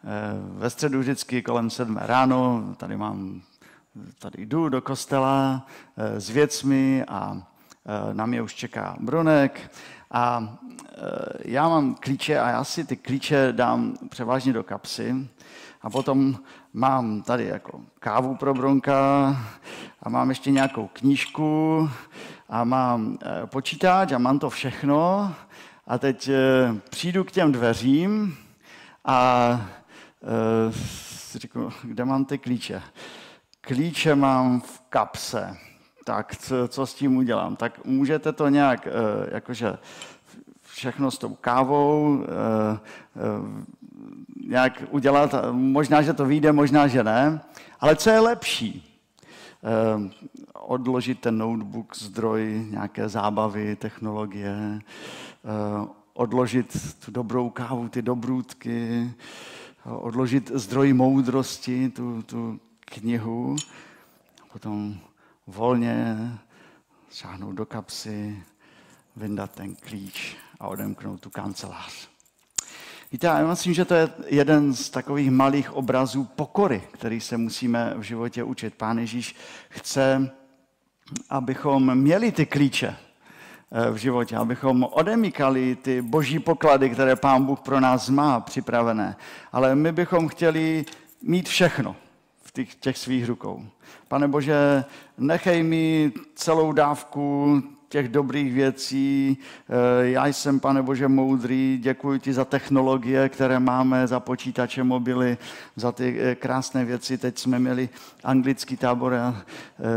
Eh, 0.05 0.59
ve 0.59 0.71
středu 0.71 0.99
vždycky 0.99 1.43
kolem 1.43 1.71
sedmé 1.71 2.01
ráno, 2.05 2.65
tady 2.77 2.97
mám 2.97 3.43
tady 4.19 4.47
jdu 4.47 4.69
do 4.69 4.83
kostela 4.83 5.67
eh, 5.97 6.21
s 6.21 6.31
věcmi 6.31 7.05
a 7.09 7.37
eh, 7.37 8.15
na 8.15 8.27
mě 8.27 8.43
už 8.43 8.55
čeká 8.55 8.97
Brunek 9.01 9.71
a 10.11 10.59
eh, 10.75 10.99
já 11.45 11.69
mám 11.69 11.95
klíče 11.95 12.39
a 12.39 12.49
já 12.49 12.65
si 12.65 12.85
ty 12.85 12.97
klíče 12.97 13.53
dám 13.53 13.95
převážně 14.09 14.53
do 14.53 14.65
kapsy 14.65 15.29
a 15.83 15.91
potom 15.91 16.39
mám 16.73 17.23
tady 17.23 17.45
jako 17.45 17.81
kávu 17.99 18.37
pro 18.37 18.55
Bronka 18.55 19.37
a 20.03 20.09
mám 20.09 20.29
ještě 20.29 20.51
nějakou 20.51 20.89
knížku 20.93 21.91
a 22.49 22.65
mám 22.65 23.19
počítač 23.45 24.13
a 24.13 24.19
mám 24.19 24.39
to 24.39 24.51
všechno 24.51 25.35
a 25.87 25.99
teď 25.99 26.31
přijdu 26.91 27.25
k 27.25 27.33
těm 27.33 27.53
dveřím 27.53 28.37
a 29.05 29.61
si 31.01 31.39
kde 31.83 32.05
mám 32.05 32.25
ty 32.25 32.39
klíče? 32.39 32.83
Klíče 33.61 34.15
mám 34.15 34.61
v 34.61 34.81
kapse. 34.89 35.57
Tak 36.05 36.37
co, 36.37 36.69
co 36.69 36.87
s 36.87 36.95
tím 36.95 37.17
udělám? 37.17 37.57
Tak 37.57 37.85
můžete 37.85 38.33
to 38.33 38.49
nějak, 38.49 38.87
eh, 38.87 38.91
jakože 39.35 39.79
všechno 40.63 41.11
s 41.11 41.19
tou 41.19 41.35
kávou, 41.35 42.25
eh, 42.25 42.79
nějak 44.47 44.83
udělat, 44.91 45.35
možná, 45.51 46.03
že 46.03 46.13
to 46.13 46.25
vyjde, 46.25 46.53
možná, 46.53 46.87
že 46.87 47.05
ne, 47.05 47.41
ale 47.81 47.97
co 47.97 48.11
je 48.11 48.21
lepší? 48.21 49.01
Odložit 50.55 51.21
ten 51.21 51.39
notebook, 51.39 51.97
zdroj 51.97 52.67
nějaké 52.71 53.09
zábavy, 53.09 53.77
technologie, 53.77 54.81
odložit 56.15 56.97
tu 57.05 57.11
dobrou 57.11 57.51
kávu, 57.51 57.89
ty 57.89 58.03
dobrůdky, 58.03 59.11
odložit 59.85 60.51
zdroj 60.55 60.93
moudrosti, 60.93 61.89
tu, 61.89 62.23
tu 62.23 62.61
knihu, 62.91 63.57
potom 64.53 64.99
volně 65.47 66.17
šáhnout 67.13 67.55
do 67.55 67.67
kapsy, 67.67 68.43
vyndat 69.17 69.51
ten 69.51 69.75
klíč 69.75 70.37
a 70.61 70.69
odemknout 70.69 71.21
tu 71.21 71.31
kancelář. 71.31 72.09
Víte, 73.13 73.27
já 73.27 73.47
myslím, 73.47 73.75
že 73.75 73.85
to 73.85 73.95
je 73.95 74.09
jeden 74.27 74.75
z 74.75 74.91
takových 74.91 75.31
malých 75.31 75.73
obrazů 75.73 76.25
pokory, 76.25 76.83
který 76.91 77.21
se 77.21 77.37
musíme 77.37 77.95
v 77.97 78.03
životě 78.03 78.45
učit. 78.45 78.75
Pán 78.75 78.99
Ježíš 78.99 79.35
chce, 79.69 80.31
abychom 81.31 81.95
měli 81.95 82.33
ty 82.33 82.47
klíče 82.47 82.97
Eh, 83.73 83.91
v 83.91 83.97
životě, 83.97 84.37
abychom 84.37 84.89
odemykali 84.93 85.77
ty 85.77 86.03
boží 86.03 86.39
poklady, 86.39 86.91
které 86.91 87.17
Pán 87.17 87.45
Bůh 87.45 87.61
pro 87.61 87.81
nás 87.81 88.09
má 88.09 88.41
připravené. 88.41 89.17
Ale 89.53 89.75
my 89.75 89.93
bychom 89.93 90.29
chtěli 90.29 90.85
mít 91.23 91.49
všechno 91.49 91.97
v 92.49 92.53
těch, 92.53 92.75
těch 92.75 92.99
svých 92.99 93.27
rukou. 93.27 93.67
Pane 94.09 94.29
Bože, 94.29 94.85
nechej 95.19 95.63
mi 95.63 96.13
celou 96.35 96.73
dávku 96.73 97.63
těch 97.89 98.09
dobrých 98.09 98.53
věcí. 98.53 99.39
Eh, 99.69 100.09
já 100.09 100.27
jsem, 100.27 100.61
pane 100.61 100.83
Bože, 100.83 101.09
moudrý, 101.09 101.79
děkuji 101.83 102.21
ti 102.21 102.33
za 102.33 102.45
technologie, 102.45 103.29
které 103.29 103.61
máme, 103.61 104.07
za 104.07 104.21
počítače, 104.21 104.85
mobily, 104.85 105.39
za 105.77 105.93
ty 105.93 106.21
eh, 106.21 106.35
krásné 106.35 106.85
věci. 106.85 107.19
Teď 107.19 107.39
jsme 107.39 107.59
měli 107.59 107.89
anglický 108.25 108.77
tábor 108.77 109.15
a 109.15 109.43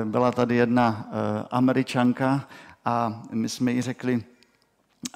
byla 0.03 0.31
tady 0.31 0.55
jedna 0.55 1.09
američanka 1.51 2.47
a 2.85 3.23
my 3.31 3.49
jsme 3.49 3.71
jí 3.71 3.81
řekli, 3.81 4.23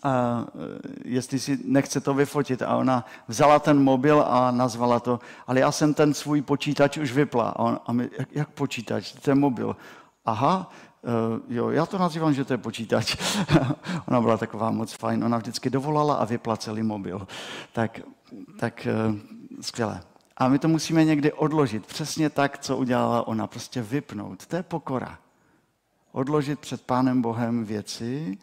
a 0.03 0.45
jestli 1.03 1.39
si 1.39 1.59
nechce 1.65 2.01
to 2.01 2.13
vyfotit. 2.13 2.61
A 2.61 2.75
ona 2.75 3.05
vzala 3.27 3.59
ten 3.59 3.83
mobil 3.83 4.25
a 4.27 4.51
nazvala 4.51 4.99
to, 4.99 5.19
ale 5.47 5.59
já 5.59 5.71
jsem 5.71 5.93
ten 5.93 6.13
svůj 6.13 6.41
počítač 6.41 6.97
už 6.97 7.11
vypla. 7.11 7.49
A, 7.49 7.59
on, 7.59 7.79
a 7.85 7.93
my, 7.93 8.09
jak, 8.19 8.29
jak 8.31 8.49
počítač? 8.49 9.13
Je 9.27 9.35
mobil. 9.35 9.75
Aha, 10.25 10.71
uh, 11.01 11.55
jo, 11.55 11.69
já 11.69 11.85
to 11.85 11.97
nazývám, 11.97 12.33
že 12.33 12.45
to 12.45 12.53
je 12.53 12.57
počítač. 12.57 13.17
ona 14.07 14.21
byla 14.21 14.37
taková 14.37 14.71
moc 14.71 14.93
fajn. 14.93 15.23
Ona 15.23 15.37
vždycky 15.37 15.69
dovolala 15.69 16.15
a 16.15 16.25
vypla 16.25 16.57
celý 16.57 16.83
mobil. 16.83 17.27
Tak, 17.73 17.99
tak 18.59 18.87
uh, 19.09 19.15
skvěle. 19.61 20.01
A 20.37 20.47
my 20.47 20.59
to 20.59 20.67
musíme 20.67 21.05
někdy 21.05 21.33
odložit. 21.33 21.85
Přesně 21.85 22.29
tak, 22.29 22.57
co 22.59 22.77
udělala 22.77 23.27
ona. 23.27 23.47
Prostě 23.47 23.81
vypnout. 23.81 24.45
To 24.45 24.55
je 24.55 24.63
pokora 24.63 25.17
odložit 26.15 26.59
před 26.59 26.81
Pánem 26.81 27.21
Bohem 27.21 27.65
věci, 27.65 28.37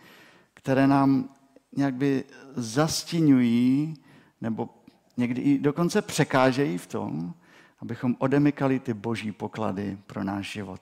které 0.63 0.87
nám 0.87 1.29
nějak 1.77 1.95
by 1.95 2.25
zastínují 2.57 3.95
nebo 4.41 4.69
někdy 5.17 5.43
i 5.43 5.59
dokonce 5.59 6.03
překážejí 6.03 6.79
v 6.79 6.87
tom, 6.87 7.35
abychom 7.81 8.17
odemykali 8.19 8.79
ty 8.79 8.95
boží 8.95 9.33
poklady 9.33 9.99
pro 10.07 10.25
náš 10.25 10.53
život. 10.53 10.81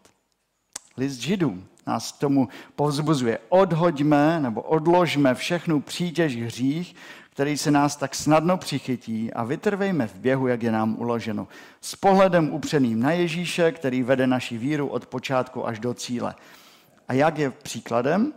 List 0.96 1.16
židů 1.16 1.62
nás 1.86 2.12
k 2.12 2.18
tomu 2.18 2.48
povzbuzuje. 2.76 3.38
Odhoďme 3.48 4.40
nebo 4.40 4.62
odložme 4.62 5.34
všechnu 5.34 5.80
přítěž 5.80 6.36
hřích, 6.36 6.94
který 7.30 7.56
se 7.56 7.70
nás 7.70 7.96
tak 7.96 8.14
snadno 8.14 8.56
přichytí 8.56 9.32
a 9.32 9.44
vytrvejme 9.44 10.06
v 10.06 10.14
běhu, 10.14 10.46
jak 10.46 10.62
je 10.62 10.72
nám 10.72 10.96
uloženo. 10.98 11.48
S 11.80 11.96
pohledem 11.96 12.50
upřeným 12.52 13.00
na 13.00 13.12
Ježíše, 13.12 13.72
který 13.72 14.02
vede 14.02 14.26
naši 14.26 14.58
víru 14.58 14.88
od 14.88 15.06
počátku 15.06 15.66
až 15.66 15.78
do 15.78 15.94
cíle. 15.94 16.34
A 17.08 17.12
jak 17.12 17.38
je 17.38 17.50
příkladem? 17.50 18.32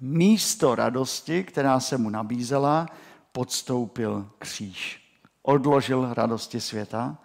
Místo 0.00 0.74
radosti, 0.74 1.44
která 1.44 1.80
se 1.80 1.98
mu 1.98 2.10
nabízela, 2.10 2.86
podstoupil 3.32 4.30
kříž. 4.38 5.00
Odložil 5.42 6.14
radosti 6.14 6.60
světa 6.60 7.18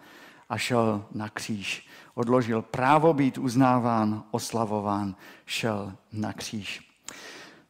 a 0.49 0.57
šel 0.57 1.05
na 1.11 1.29
kříž. 1.29 1.87
Odložil 2.13 2.61
právo 2.61 3.13
být 3.13 3.37
uznáván, 3.37 4.23
oslavován, 4.31 5.15
šel 5.45 5.93
na 6.11 6.33
kříž. 6.33 6.91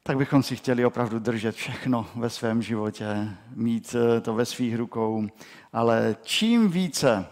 Tak 0.03 0.17
bychom 0.17 0.43
si 0.43 0.55
chtěli 0.55 0.85
opravdu 0.85 1.19
držet 1.19 1.55
všechno 1.55 2.07
ve 2.15 2.29
svém 2.29 2.61
životě, 2.61 3.29
mít 3.55 3.95
eh, 3.95 4.21
to 4.21 4.33
ve 4.33 4.45
svých 4.45 4.75
rukou, 4.75 5.27
ale 5.73 6.15
čím 6.21 6.69
více 6.69 7.25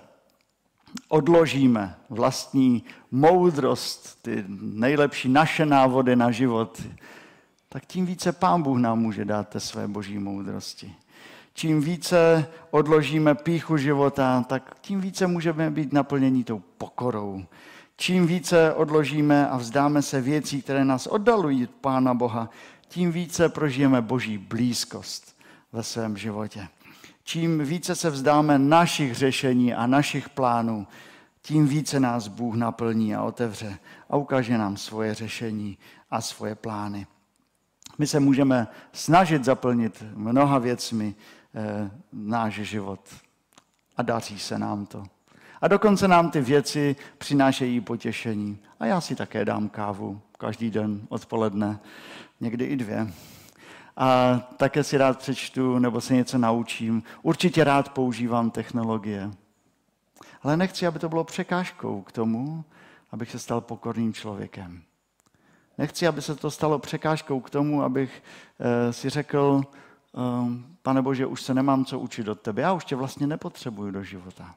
odložíme 1.07 1.95
vlastní 2.09 2.83
moudrost, 3.11 4.21
ty 4.21 4.43
nejlepší 4.59 5.29
naše 5.29 5.65
návody 5.65 6.15
na 6.15 6.31
život, 6.31 6.81
tak 7.73 7.85
tím 7.85 8.05
více 8.05 8.31
Pán 8.31 8.63
Bůh 8.63 8.77
nám 8.77 8.99
může 8.99 9.25
dát 9.25 9.49
té 9.49 9.59
své 9.59 9.87
boží 9.87 10.19
moudrosti. 10.19 10.93
Čím 11.53 11.81
více 11.81 12.47
odložíme 12.71 13.35
píchu 13.35 13.77
života, 13.77 14.45
tak 14.47 14.75
tím 14.81 15.01
více 15.01 15.27
můžeme 15.27 15.71
být 15.71 15.93
naplnění 15.93 16.43
tou 16.43 16.61
pokorou. 16.77 17.45
Čím 17.97 18.27
více 18.27 18.73
odložíme 18.73 19.47
a 19.47 19.57
vzdáme 19.57 20.01
se 20.01 20.21
věcí, 20.21 20.61
které 20.61 20.85
nás 20.85 21.07
oddalují 21.07 21.63
od 21.63 21.69
Pána 21.69 22.13
Boha, 22.13 22.49
tím 22.87 23.11
více 23.11 23.49
prožijeme 23.49 24.01
boží 24.01 24.37
blízkost 24.37 25.37
ve 25.71 25.83
svém 25.83 26.17
životě. 26.17 26.67
Čím 27.23 27.59
více 27.65 27.95
se 27.95 28.09
vzdáme 28.09 28.59
našich 28.59 29.15
řešení 29.15 29.73
a 29.73 29.87
našich 29.87 30.29
plánů, 30.29 30.87
tím 31.41 31.67
více 31.67 31.99
nás 31.99 32.27
Bůh 32.27 32.55
naplní 32.55 33.15
a 33.15 33.23
otevře 33.23 33.77
a 34.09 34.17
ukáže 34.17 34.57
nám 34.57 34.77
svoje 34.77 35.13
řešení 35.13 35.77
a 36.11 36.21
svoje 36.21 36.55
plány. 36.55 37.07
My 37.97 38.07
se 38.07 38.19
můžeme 38.19 38.67
snažit 38.91 39.43
zaplnit 39.43 40.03
mnoha 40.13 40.59
věcmi 40.59 41.15
eh, 41.55 41.91
náš 42.13 42.53
život 42.53 42.99
a 43.97 44.01
daří 44.01 44.39
se 44.39 44.59
nám 44.59 44.85
to. 44.85 45.03
A 45.61 45.67
dokonce 45.67 46.07
nám 46.07 46.31
ty 46.31 46.41
věci 46.41 46.95
přinášejí 47.17 47.81
potěšení. 47.81 48.59
A 48.79 48.85
já 48.85 49.01
si 49.01 49.15
také 49.15 49.45
dám 49.45 49.69
kávu 49.69 50.21
každý 50.37 50.71
den 50.71 51.01
odpoledne, 51.09 51.79
někdy 52.39 52.65
i 52.65 52.75
dvě 52.75 53.07
a 53.97 54.39
také 54.57 54.83
si 54.83 54.97
rád 54.97 55.19
přečtu 55.19 55.79
nebo 55.79 56.01
se 56.01 56.13
něco 56.13 56.37
naučím. 56.37 57.03
Určitě 57.21 57.63
rád 57.63 57.89
používám 57.89 58.51
technologie. 58.51 59.31
Ale 60.43 60.57
nechci, 60.57 60.87
aby 60.87 60.99
to 60.99 61.09
bylo 61.09 61.23
překážkou 61.23 62.01
k 62.01 62.11
tomu, 62.11 62.63
abych 63.11 63.31
se 63.31 63.39
stal 63.39 63.61
pokorným 63.61 64.13
člověkem. 64.13 64.81
Nechci, 65.77 66.07
aby 66.07 66.21
se 66.21 66.35
to 66.35 66.51
stalo 66.51 66.79
překážkou 66.79 67.39
k 67.39 67.49
tomu, 67.49 67.83
abych 67.83 68.23
eh, 68.59 68.93
si 68.93 69.09
řekl, 69.09 69.61
ehm, 70.15 70.75
pane 70.81 71.01
Bože, 71.01 71.25
už 71.25 71.41
se 71.41 71.53
nemám 71.53 71.85
co 71.85 71.99
učit 71.99 72.27
od 72.27 72.41
tebe, 72.41 72.61
já 72.61 72.73
už 72.73 72.85
tě 72.85 72.95
vlastně 72.95 73.27
nepotřebuju 73.27 73.91
do 73.91 74.03
života. 74.03 74.55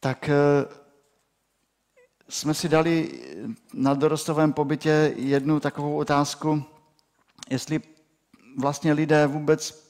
Tak 0.00 0.28
eh, 0.28 0.34
jsme 2.28 2.54
si 2.54 2.68
dali 2.68 3.22
na 3.74 3.94
dorostovém 3.94 4.52
pobytě 4.52 5.12
jednu 5.16 5.60
takovou 5.60 5.96
otázku, 5.96 6.64
jestli 7.50 7.80
vlastně 8.58 8.92
lidé 8.92 9.26
vůbec 9.26 9.86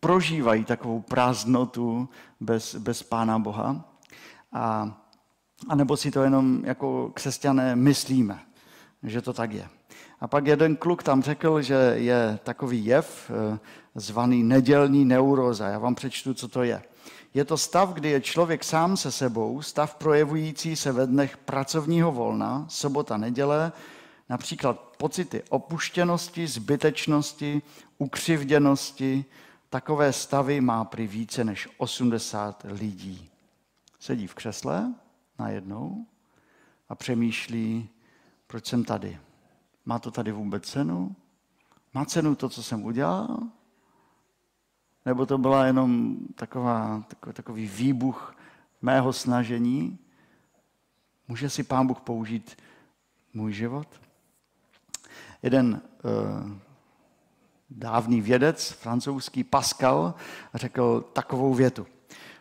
prožívají 0.00 0.64
takovou 0.64 1.00
prázdnotu 1.00 2.08
bez, 2.40 2.74
bez 2.74 3.02
Pána 3.02 3.38
Boha, 3.38 3.84
a, 4.52 4.98
a 5.68 5.74
nebo 5.74 5.96
si 5.96 6.10
to 6.10 6.22
jenom 6.22 6.62
jako 6.64 7.10
křesťané 7.14 7.76
myslíme, 7.76 8.38
že 9.02 9.22
to 9.22 9.32
tak 9.32 9.52
je. 9.52 9.68
A 10.20 10.28
pak 10.28 10.46
jeden 10.46 10.76
kluk 10.76 11.02
tam 11.02 11.22
řekl, 11.22 11.62
že 11.62 11.94
je 11.96 12.38
takový 12.42 12.84
jev 12.84 13.30
eh, 13.30 13.58
zvaný 13.94 14.42
nedělní 14.42 15.04
neuroza. 15.04 15.68
Já 15.68 15.78
vám 15.78 15.94
přečtu, 15.94 16.34
co 16.34 16.48
to 16.48 16.62
je. 16.62 16.82
Je 17.34 17.44
to 17.44 17.58
stav, 17.58 17.92
kdy 17.92 18.10
je 18.10 18.20
člověk 18.20 18.64
sám 18.64 18.96
se 18.96 19.12
sebou, 19.12 19.62
stav 19.62 19.94
projevující 19.94 20.76
se 20.76 20.92
ve 20.92 21.06
dnech 21.06 21.36
pracovního 21.36 22.12
volna, 22.12 22.66
sobota, 22.68 23.16
neděle, 23.16 23.72
například 24.28 24.96
pocity 24.98 25.42
opuštěnosti, 25.48 26.46
zbytečnosti, 26.46 27.62
ukřivděnosti, 27.98 29.24
takové 29.70 30.12
stavy 30.12 30.60
má 30.60 30.84
při 30.84 31.06
více 31.06 31.44
než 31.44 31.68
80 31.78 32.62
lidí. 32.64 33.30
Sedí 34.00 34.26
v 34.26 34.34
křesle 34.34 34.92
najednou 35.42 36.06
a 36.88 36.94
přemýšlí, 36.94 37.88
proč 38.46 38.66
jsem 38.66 38.84
tady. 38.84 39.18
Má 39.84 39.98
to 39.98 40.10
tady 40.10 40.32
vůbec 40.32 40.64
cenu? 40.64 41.16
Má 41.94 42.04
cenu 42.04 42.34
to, 42.34 42.48
co 42.48 42.62
jsem 42.62 42.84
udělal? 42.84 43.38
Nebo 45.06 45.26
to 45.26 45.38
byla 45.38 45.66
jenom 45.66 46.16
taková, 46.34 47.04
takový, 47.08 47.34
takový 47.34 47.66
výbuch 47.66 48.36
mého 48.82 49.12
snažení? 49.12 49.98
Může 51.28 51.50
si 51.50 51.62
Pán 51.62 51.86
Bůh 51.86 52.00
použít 52.00 52.56
můj 53.34 53.52
život? 53.52 53.88
Jeden 55.42 55.82
uh, 56.04 56.52
dávný 57.70 58.20
vědec, 58.20 58.70
francouzský 58.70 59.44
Pascal, 59.44 60.14
řekl 60.54 61.00
takovou 61.00 61.54
větu. 61.54 61.86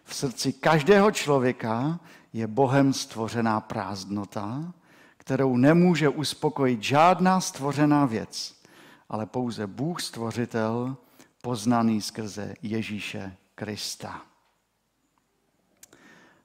V 0.03 0.15
srdci 0.15 0.53
každého 0.53 1.11
člověka 1.11 1.99
je 2.33 2.47
Bohem 2.47 2.93
stvořená 2.93 3.59
prázdnota, 3.59 4.73
kterou 5.17 5.57
nemůže 5.57 6.09
uspokojit 6.09 6.83
žádná 6.83 7.41
stvořená 7.41 8.05
věc, 8.05 8.61
ale 9.09 9.25
pouze 9.25 9.67
Bůh 9.67 10.01
stvořitel, 10.01 10.97
poznaný 11.41 12.01
skrze 12.01 12.53
Ježíše 12.61 13.35
Krista. 13.55 14.21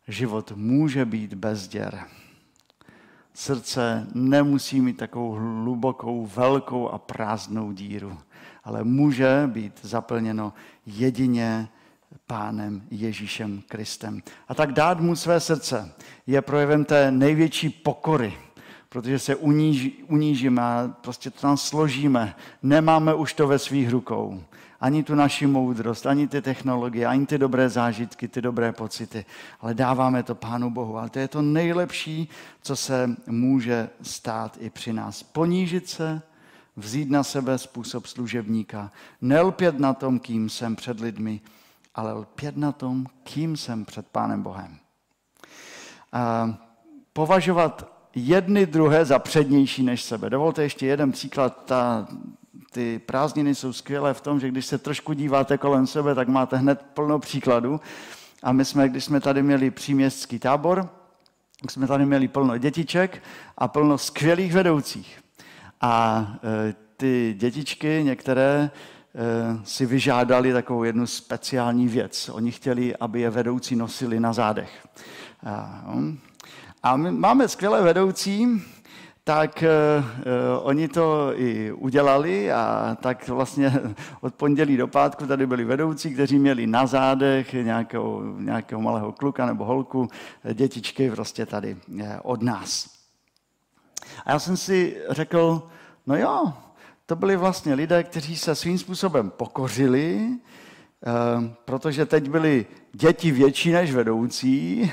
Život 0.09 0.53
může 0.57 1.05
být 1.05 1.35
bezděr. 1.35 2.05
Srdce 3.35 4.07
nemusí 4.15 4.81
mít 4.81 4.97
takovou 4.97 5.33
hlubokou, 5.33 6.27
velkou 6.27 6.89
a 6.89 6.99
prázdnou 6.99 7.73
díru, 7.73 8.19
ale 8.65 8.85
může 8.85 9.43
být 9.47 9.81
zaplněno 9.83 10.53
jedině 10.87 11.69
pánem 12.27 12.83
Ježíšem 12.91 13.63
Kristem. 13.69 14.23
A 14.49 14.55
tak 14.55 14.73
dát 14.73 15.01
mu 15.01 15.17
své 15.17 15.41
srdce 15.41 15.93
je 16.27 16.43
projevem 16.43 16.85
té 16.85 17.11
největší 17.11 17.69
pokory, 17.69 18.35
protože 18.89 19.19
se 19.19 19.35
uníž, 19.35 19.91
unížíme 20.09 20.63
a 20.63 20.95
prostě 21.01 21.31
to 21.31 21.41
tam 21.41 21.57
složíme. 21.57 22.35
Nemáme 22.63 23.15
už 23.15 23.33
to 23.33 23.47
ve 23.47 23.59
svých 23.59 23.91
rukou. 23.91 24.43
Ani 24.81 25.03
tu 25.03 25.15
naši 25.15 25.47
moudrost, 25.47 26.07
ani 26.07 26.29
ty 26.29 26.43
technologie, 26.43 27.07
ani 27.07 27.27
ty 27.27 27.39
dobré 27.39 27.69
zážitky, 27.69 28.29
ty 28.29 28.43
dobré 28.43 28.73
pocity. 28.73 29.25
Ale 29.61 29.75
dáváme 29.75 30.23
to 30.23 30.35
Pánu 30.35 30.71
Bohu. 30.71 30.99
Ale 30.99 31.11
to 31.11 31.19
je 31.19 31.29
to 31.29 31.43
nejlepší, 31.43 32.29
co 32.63 32.77
se 32.77 33.11
může 33.27 33.89
stát 34.03 34.57
i 34.61 34.71
při 34.71 34.93
nás. 34.93 35.23
Ponížit 35.23 35.89
se, 35.89 36.23
vzít 36.77 37.11
na 37.11 37.23
sebe 37.25 37.59
způsob 37.59 38.07
služebníka, 38.07 38.93
nelpět 39.21 39.79
na 39.79 39.95
tom, 39.95 40.19
kým 40.19 40.49
jsem 40.49 40.77
před 40.77 41.01
lidmi, 41.01 41.41
ale 41.97 42.13
lpět 42.13 42.57
na 42.57 42.73
tom, 42.73 43.07
kým 43.25 43.57
jsem 43.57 43.85
před 43.85 44.07
Pánem 44.07 44.43
Bohem. 44.43 44.79
A 46.13 46.55
považovat 47.13 47.93
jedny 48.15 48.67
druhé 48.67 49.05
za 49.05 49.19
přednější 49.19 49.83
než 49.83 50.03
sebe. 50.03 50.31
Dovolte 50.31 50.63
ještě 50.63 50.87
jeden 50.87 51.13
příklad. 51.13 51.63
Ta, 51.65 52.07
ty 52.73 52.99
prázdniny 52.99 53.55
jsou 53.55 53.73
skvělé 53.73 54.15
v 54.15 54.21
tom, 54.21 54.41
že 54.41 54.49
když 54.49 54.67
se 54.67 54.79
trošku 54.79 55.13
díváte 55.13 55.59
kolem 55.59 55.87
sebe, 55.87 56.15
tak 56.15 56.29
máte 56.29 56.57
hned 56.57 56.83
plno 56.95 57.19
příkladů. 57.19 57.81
A 58.43 58.53
my 58.53 58.65
jsme, 58.65 58.89
když 58.89 59.05
jsme 59.05 59.21
tady 59.21 59.43
měli 59.43 59.71
příměstský 59.71 60.39
tábor, 60.39 60.89
tak 61.61 61.71
jsme 61.71 61.87
tady 61.87 62.07
měli 62.07 62.29
plno 62.29 62.59
dětiček 62.59 63.23
a 63.59 63.69
plno 63.69 63.99
skvělých 63.99 64.53
vedoucích. 64.53 65.21
A 65.81 66.27
e, 66.69 66.75
ty 66.97 67.35
dětičky, 67.39 68.01
některé, 68.05 68.71
si 69.65 69.87
vyžádali 69.87 70.53
takovou 70.53 70.85
jednu 70.85 71.07
speciální 71.07 71.89
věc. 71.89 72.29
Oni 72.29 72.53
chtěli, 72.53 72.97
aby 72.97 73.21
je 73.21 73.31
vedoucí 73.31 73.77
nosili 73.77 74.21
na 74.21 74.33
zádech. 74.33 74.87
A, 75.47 75.85
hm, 75.87 76.19
my 76.97 77.11
máme 77.11 77.49
skvělé 77.49 77.83
vedoucí, 77.83 78.63
tak 79.25 79.65
uh, 79.67 80.05
oni 80.63 80.89
to 80.89 81.33
i 81.35 81.73
udělali 81.73 82.53
a 82.53 82.97
tak 83.01 83.29
vlastně 83.29 83.73
od 84.21 84.35
pondělí 84.35 84.77
do 84.77 84.89
pátku 84.89 85.27
tady 85.27 85.47
byli 85.47 85.65
vedoucí, 85.65 86.15
kteří 86.15 86.39
měli 86.39 86.67
na 86.67 86.87
zádech 86.87 87.53
nějakého, 87.53 88.23
nějakého 88.39 88.81
malého 88.81 89.13
kluka 89.13 89.47
nebo 89.47 89.65
holku, 89.65 90.09
dětičky 90.55 91.11
prostě 91.11 91.47
tady 91.47 91.77
od 92.23 92.43
nás. 92.43 92.91
A 94.25 94.31
já 94.31 94.39
jsem 94.39 94.57
si 94.57 95.03
řekl, 95.11 95.63
no 96.07 96.17
jo, 96.17 96.53
to 97.07 97.17
byli 97.17 97.37
vlastně 97.37 97.75
lidé, 97.75 98.03
kteří 98.03 98.37
se 98.37 98.55
svým 98.55 98.79
způsobem 98.79 99.31
pokořili, 99.31 100.29
uh, 100.29 101.45
protože 101.65 102.07
teď 102.07 102.31
byli 102.31 102.67
děti 102.93 103.31
větší 103.31 103.73
než 103.73 103.93
vedoucí 103.93 104.93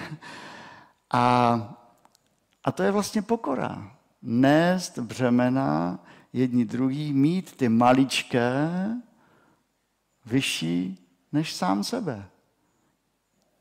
a 1.11 1.79
a 2.63 2.71
to 2.71 2.83
je 2.83 2.91
vlastně 2.91 3.21
pokora. 3.21 3.91
Nést 4.21 4.99
břemena 4.99 5.99
jedni 6.33 6.65
druhý, 6.65 7.13
mít 7.13 7.55
ty 7.57 7.69
maličké 7.69 8.69
vyšší 10.25 11.07
než 11.31 11.53
sám 11.53 11.83
sebe. 11.83 12.25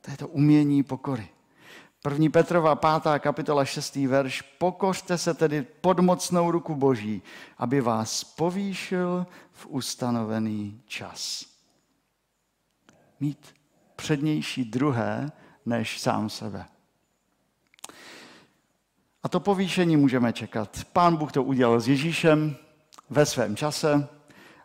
To 0.01 0.11
je 0.11 0.17
to 0.17 0.29
umění 0.29 0.83
pokory. 0.83 1.29
První 2.03 2.29
Petrova, 2.29 2.75
pátá 2.75 3.19
kapitola, 3.19 3.65
šestý 3.65 4.07
verš. 4.07 4.43
Pokořte 4.43 5.19
se 5.19 5.35
tedy 5.35 5.67
pod 5.81 6.01
mocnou 6.01 6.51
ruku 6.51 6.75
Boží, 6.75 7.23
aby 7.59 7.81
vás 7.81 8.25
povýšil 8.25 9.27
v 9.53 9.67
ustanovený 9.67 10.81
čas. 10.87 11.47
Mít 13.21 13.55
přednější 13.97 14.65
druhé 14.65 15.33
než 15.67 16.01
sám 16.01 16.31
sebe. 16.31 16.65
A 19.23 19.29
to 19.29 19.41
povýšení 19.41 19.97
můžeme 19.97 20.33
čekat. 20.33 20.85
Pán 20.93 21.17
Bůh 21.17 21.33
to 21.33 21.43
udělal 21.43 21.81
s 21.81 21.89
Ježíšem 21.89 22.57
ve 23.11 23.27
svém 23.27 23.57
čase 23.57 24.09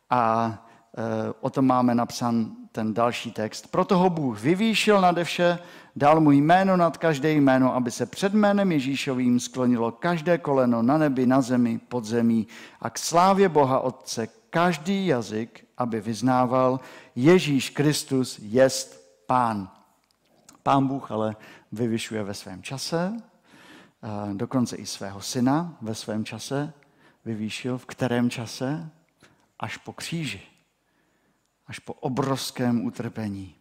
a 0.10 0.54
e, 0.98 1.34
o 1.40 1.50
tom 1.50 1.66
máme 1.66 1.96
napsan 1.96 2.56
ten 2.72 2.94
další 2.94 3.32
text. 3.32 3.72
Proto 3.72 3.98
ho 3.98 4.10
Bůh 4.10 4.40
vyvýšil 4.42 5.02
nade 5.02 5.24
vše, 5.24 5.60
dal 5.98 6.22
mu 6.22 6.32
jméno 6.32 6.78
nad 6.78 6.98
každé 6.98 7.32
jméno, 7.32 7.76
aby 7.76 7.92
se 7.92 8.06
před 8.06 8.34
jménem 8.34 8.72
Ježíšovým 8.72 9.40
sklonilo 9.40 9.92
každé 9.92 10.38
koleno 10.38 10.82
na 10.82 10.98
nebi, 10.98 11.26
na 11.26 11.42
zemi, 11.42 11.80
pod 11.90 12.06
zemí 12.06 12.48
a 12.82 12.90
k 12.90 12.98
slávě 12.98 13.50
Boha 13.50 13.80
Otce 13.80 14.28
každý 14.50 15.08
jazyk, 15.08 15.66
aby 15.78 16.02
vyznával 16.02 16.80
Ježíš 17.16 17.70
Kristus 17.70 18.40
jest 18.42 19.10
Pán. 19.28 19.70
Pán 20.64 20.88
Bůh 20.88 21.12
ale 21.12 21.36
vyvyšuje 21.72 22.24
ve 22.24 22.34
svém 22.34 22.64
čase, 22.64 23.18
dokonce 24.34 24.76
i 24.76 24.86
svého 24.86 25.22
syna 25.22 25.78
ve 25.82 25.96
svém 25.96 26.26
čase 26.26 26.74
vyvýšil. 27.26 27.78
V 27.78 27.86
kterém 27.86 28.30
čase? 28.30 28.90
Až 29.60 29.78
po 29.78 29.94
kříži. 29.94 30.42
Až 31.68 31.80
po 31.80 31.94
obrovském 31.94 32.86
utrpení. 32.86 33.57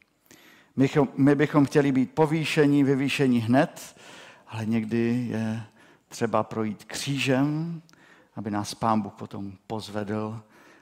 My, 1.17 1.35
bychom 1.35 1.65
chtěli 1.65 1.93
být 1.93 2.11
povýšení, 2.11 2.85
vyvýšení 2.85 3.41
hned, 3.41 3.97
ale 4.49 4.67
někdy 4.67 5.27
je 5.31 5.62
třeba 6.09 6.43
projít 6.43 6.85
křížem, 6.85 7.83
aby 8.37 8.51
nás 8.51 8.75
Pán 8.75 9.01
Bůh 9.01 9.12
potom 9.12 9.53
pozvedl, 9.67 10.41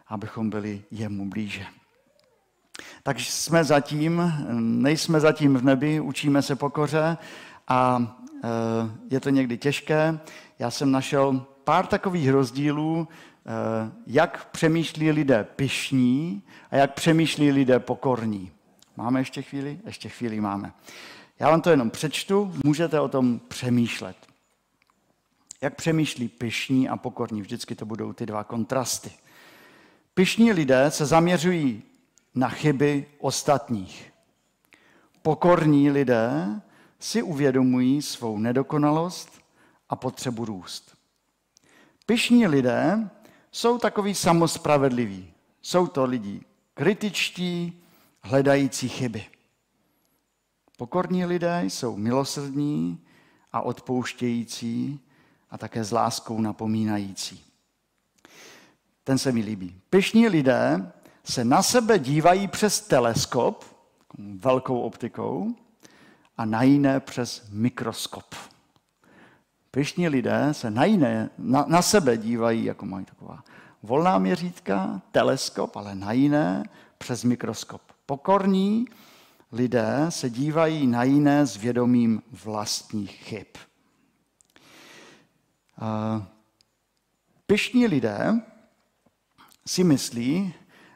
abychom 0.09 0.51
byli 0.51 0.83
jemu 0.91 1.29
blíže. 1.29 1.67
Takže 3.03 3.33
jsme 3.33 3.65
zatím, 3.65 4.33
nejsme 4.59 5.21
zatím 5.21 5.57
v 5.57 5.65
nebi, 5.65 6.01
učíme 6.01 6.43
se 6.43 6.57
pokoře 6.57 7.19
a 7.69 8.15
Eh, 8.45 8.91
je 9.11 9.21
to 9.21 9.31
někdy 9.31 9.59
těžké. 9.59 10.19
Já 10.59 10.71
jsem 10.71 10.91
našel 10.91 11.47
pár 11.65 11.87
takových 11.87 12.31
rozdílů, 12.31 13.09
eh, 13.09 13.93
jak 14.07 14.49
přemýšlí 14.51 15.11
lidé 15.11 15.47
pyšní 15.57 16.43
a 16.71 16.77
jak 16.77 16.95
přemýšlí 16.95 17.53
lidé 17.53 17.79
pokorní. 17.79 18.51
Máme 18.97 19.21
ještě 19.21 19.43
chvíli? 19.43 19.81
Ještě 19.87 20.09
chvíli 20.09 20.41
máme. 20.41 20.73
Já 21.39 21.51
vám 21.51 21.61
to 21.61 21.71
jenom 21.71 21.91
přečtu, 21.91 22.55
můžete 22.65 23.01
o 23.01 23.09
tom 23.09 23.41
přemýšlet. 23.49 24.17
Jak 25.61 25.75
přemýšlí 25.75 26.29
pyšní 26.29 26.89
a 26.89 26.97
pokorní? 26.97 27.41
Vždycky 27.41 27.75
to 27.75 27.87
budou 27.87 28.13
ty 28.13 28.27
dva 28.27 28.45
kontrasty. 28.45 29.11
Pyšní 30.15 30.53
lidé 30.53 30.91
se 30.91 31.07
zaměřují 31.07 31.83
na 32.35 32.49
chyby 32.49 33.07
ostatních. 33.19 34.13
Pokorní 35.23 35.91
lidé 35.91 36.61
si 36.99 37.23
uvědomují 37.23 38.03
svou 38.03 38.39
nedokonalost 38.39 39.41
a 39.89 39.97
potřebu 39.97 40.45
růst. 40.45 40.97
Pyšní 42.07 42.47
lidé 42.47 43.11
jsou 43.53 43.79
takový 43.79 44.15
samospravedliví. 44.15 45.33
Jsou 45.63 45.87
to 45.87 46.05
lidi 46.05 46.41
kritičtí, 46.75 47.84
hledající 48.25 48.89
chyby. 48.89 49.25
Pokorní 50.77 51.25
lidé 51.25 51.61
jsou 51.65 51.97
milosrdní 51.97 53.01
a 53.53 53.61
odpouštějící 53.61 55.01
a 55.51 55.59
také 55.59 55.85
s 55.85 55.93
láskou 55.93 56.41
napomínající. 56.41 57.45
Ten 59.05 59.19
se 59.19 59.33
mi 59.33 59.41
líbí. 59.41 59.81
Pyšní 59.91 60.29
lidé 60.29 60.93
se 61.25 61.45
na 61.45 61.63
sebe 61.63 61.99
dívají 61.99 62.49
přes 62.49 62.81
teleskop, 62.81 63.65
velkou 64.19 64.81
optikou, 64.81 65.55
a 66.37 66.45
na 66.45 66.63
jiné 66.63 67.01
přes 67.01 67.49
mikroskop. 67.51 68.35
Pyšní 69.71 70.09
lidé 70.09 70.49
se 70.53 70.71
na, 70.71 70.85
jiné, 70.85 71.31
na, 71.39 71.65
na 71.69 71.83
sebe 71.83 72.17
dívají, 72.17 72.65
jako 72.65 72.87
mají 72.87 73.05
taková 73.05 73.45
volná 73.83 74.19
měřítka, 74.19 75.03
teleskop, 75.13 75.77
ale 75.77 75.95
na 75.95 76.13
jiné 76.13 76.65
přes 76.99 77.25
mikroskop. 77.25 77.94
Pokorní 78.07 78.87
lidé 79.53 80.07
se 80.09 80.31
dívají 80.31 80.87
na 80.87 81.05
jiné 81.05 81.47
s 81.47 81.57
vědomím 81.57 82.23
vlastních 82.45 83.11
chyb. 83.11 83.47
Pyšní 87.47 87.87
lidé 87.87 88.41
si 89.67 89.85
myslí, 89.85 90.55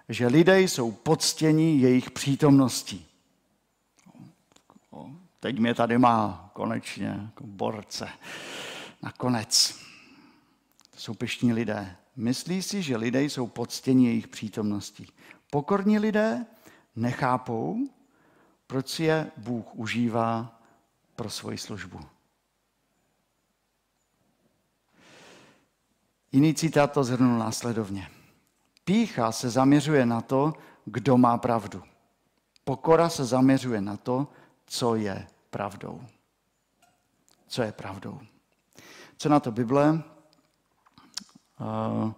že 0.08 0.26
lidé 0.26 0.60
jsou 0.60 0.92
poctěni 0.92 1.78
jejich 1.80 2.10
přítomností. 2.10 3.06
Teď 5.40 5.58
mě 5.58 5.74
tady 5.74 5.98
má 5.98 6.50
konečně 6.52 7.06
jako 7.06 7.46
borce. 7.46 8.08
Nakonec. 9.02 9.78
To 10.90 11.00
jsou 11.00 11.14
pyšní 11.14 11.52
lidé. 11.52 11.96
Myslí 12.16 12.62
si, 12.62 12.82
že 12.82 12.96
lidé 12.96 13.22
jsou 13.22 13.46
poctěni 13.46 14.06
jejich 14.06 14.28
přítomností. 14.28 15.06
Pokorní 15.50 15.98
lidé 15.98 16.46
nechápou, 17.00 17.76
proč 18.66 19.00
je 19.00 19.30
Bůh 19.36 19.74
užívá 19.74 20.60
pro 21.16 21.30
svoji 21.30 21.58
službu. 21.58 22.00
Jiný 26.32 26.54
citát 26.54 26.92
to 26.92 27.04
zhrnul 27.04 27.38
následovně. 27.38 28.10
Pícha 28.84 29.32
se 29.32 29.50
zaměřuje 29.50 30.06
na 30.06 30.20
to, 30.20 30.54
kdo 30.84 31.18
má 31.18 31.38
pravdu. 31.38 31.82
Pokora 32.64 33.08
se 33.08 33.24
zaměřuje 33.24 33.80
na 33.80 33.96
to, 33.96 34.28
co 34.66 34.94
je 34.94 35.26
pravdou. 35.50 36.04
Co 37.46 37.62
je 37.62 37.72
pravdou. 37.72 38.20
Co 39.16 39.28
na 39.28 39.40
to 39.40 39.52
Bible? 39.52 40.02
Uh, 41.60 42.12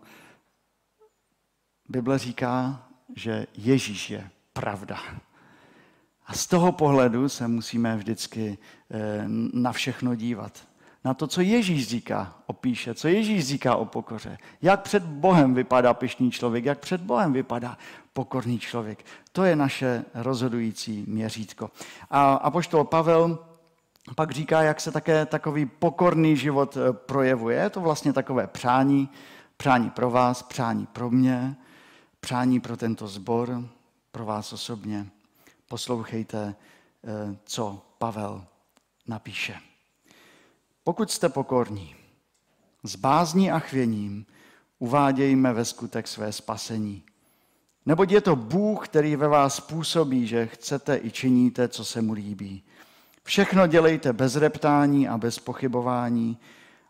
Bible 1.88 2.19
říká, 2.19 2.87
že 3.16 3.47
Ježíš 3.55 4.11
je 4.11 4.31
pravda. 4.61 4.96
A 6.27 6.33
z 6.33 6.46
toho 6.46 6.73
pohledu 6.73 7.29
se 7.29 7.49
musíme 7.49 7.96
vždycky 7.96 8.59
eh, 8.90 9.25
na 9.53 9.73
všechno 9.73 10.14
dívat. 10.14 10.53
Na 11.05 11.14
to, 11.14 11.27
co 11.27 11.40
Ježíš 11.40 11.88
říká 11.88 12.35
o 12.46 12.53
píše, 12.53 12.94
co 12.94 13.09
Ježíš 13.09 13.46
říká 13.46 13.77
o 13.77 13.85
pokoře. 13.85 14.38
Jak 14.62 14.83
před 14.83 15.03
Bohem 15.03 15.55
vypadá 15.55 15.94
pišný 15.94 16.31
člověk, 16.31 16.64
jak 16.64 16.79
před 16.79 17.01
Bohem 17.01 17.33
vypadá 17.33 17.79
pokorný 18.12 18.59
člověk. 18.59 19.05
To 19.33 19.44
je 19.44 19.57
naše 19.57 20.05
rozhodující 20.14 21.05
měřítko. 21.09 21.70
A 22.11 22.35
apoštol 22.35 22.85
Pavel 22.85 23.38
pak 24.16 24.31
říká, 24.31 24.62
jak 24.62 24.81
se 24.81 24.92
také 24.92 25.27
takový 25.27 25.66
pokorný 25.66 26.37
život 26.37 26.77
eh, 26.77 26.92
projevuje. 26.92 27.57
Je 27.57 27.70
to 27.70 27.81
vlastně 27.81 28.12
takové 28.12 28.46
přání, 28.46 29.09
přání 29.57 29.90
pro 29.90 30.11
vás, 30.11 30.42
přání 30.42 30.87
pro 30.87 31.11
mě, 31.11 31.57
přání 32.20 32.61
pro 32.61 32.77
tento 32.77 33.09
sbor, 33.09 33.64
pro 34.12 34.25
vás 34.25 34.53
osobně. 34.53 35.07
Poslouchejte, 35.68 36.55
eh, 37.05 37.37
co 37.44 37.83
Pavel 37.99 38.44
napíše. 39.07 39.61
Pokud 40.85 41.11
jste 41.11 41.29
pokorní, 41.29 41.94
s 42.83 42.96
bázní 42.96 43.51
a 43.51 43.59
chvěním 43.59 44.27
uvádějme 44.79 45.53
ve 45.53 45.64
skutek 45.64 46.09
své 46.09 46.33
spasení. 46.33 47.03
Neboť 47.87 48.11
je 48.11 48.20
to 48.20 48.37
Bůh, 48.37 48.88
který 48.88 49.16
ve 49.16 49.29
vás 49.29 49.61
působí, 49.61 50.27
že 50.27 50.46
chcete 50.46 51.01
i 51.03 51.11
činíte, 51.11 51.68
co 51.68 51.85
se 51.85 52.03
mu 52.03 52.12
líbí. 52.12 52.62
Všechno 53.23 53.66
dělejte 53.66 54.12
bez 54.12 54.37
reptání 54.37 55.09
a 55.09 55.18
bez 55.18 55.38
pochybování, 55.38 56.38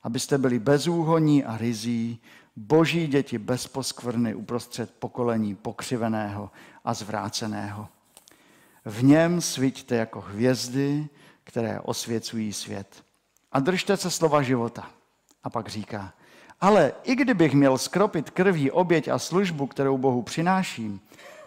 abyste 0.02 0.38
byli 0.38 0.58
bezúhoní 0.58 1.44
a 1.44 1.56
rizí, 1.56 2.20
boží 2.56 3.06
děti 3.06 3.38
bez 3.38 3.66
poskvrny 3.66 4.34
uprostřed 4.34 4.94
pokolení 4.98 5.54
pokřiveného 5.54 6.50
a 6.84 6.94
zvráceného. 6.94 7.88
V 8.84 9.04
něm 9.04 9.40
svíťte 9.40 9.96
jako 9.96 10.20
hvězdy, 10.20 11.08
které 11.44 11.80
osvěcují 11.80 12.52
svět. 12.52 13.04
A 13.52 13.60
držte 13.60 13.96
se 13.96 14.10
slova 14.10 14.42
života. 14.42 14.90
A 15.44 15.50
pak 15.50 15.68
říká, 15.68 16.12
ale 16.60 16.92
i 17.02 17.14
kdybych 17.14 17.54
měl 17.54 17.78
skropit 17.78 18.30
krví 18.30 18.70
oběť 18.70 19.08
a 19.08 19.18
službu, 19.18 19.66
kterou 19.66 19.98
Bohu 19.98 20.22
přináším, 20.22 21.00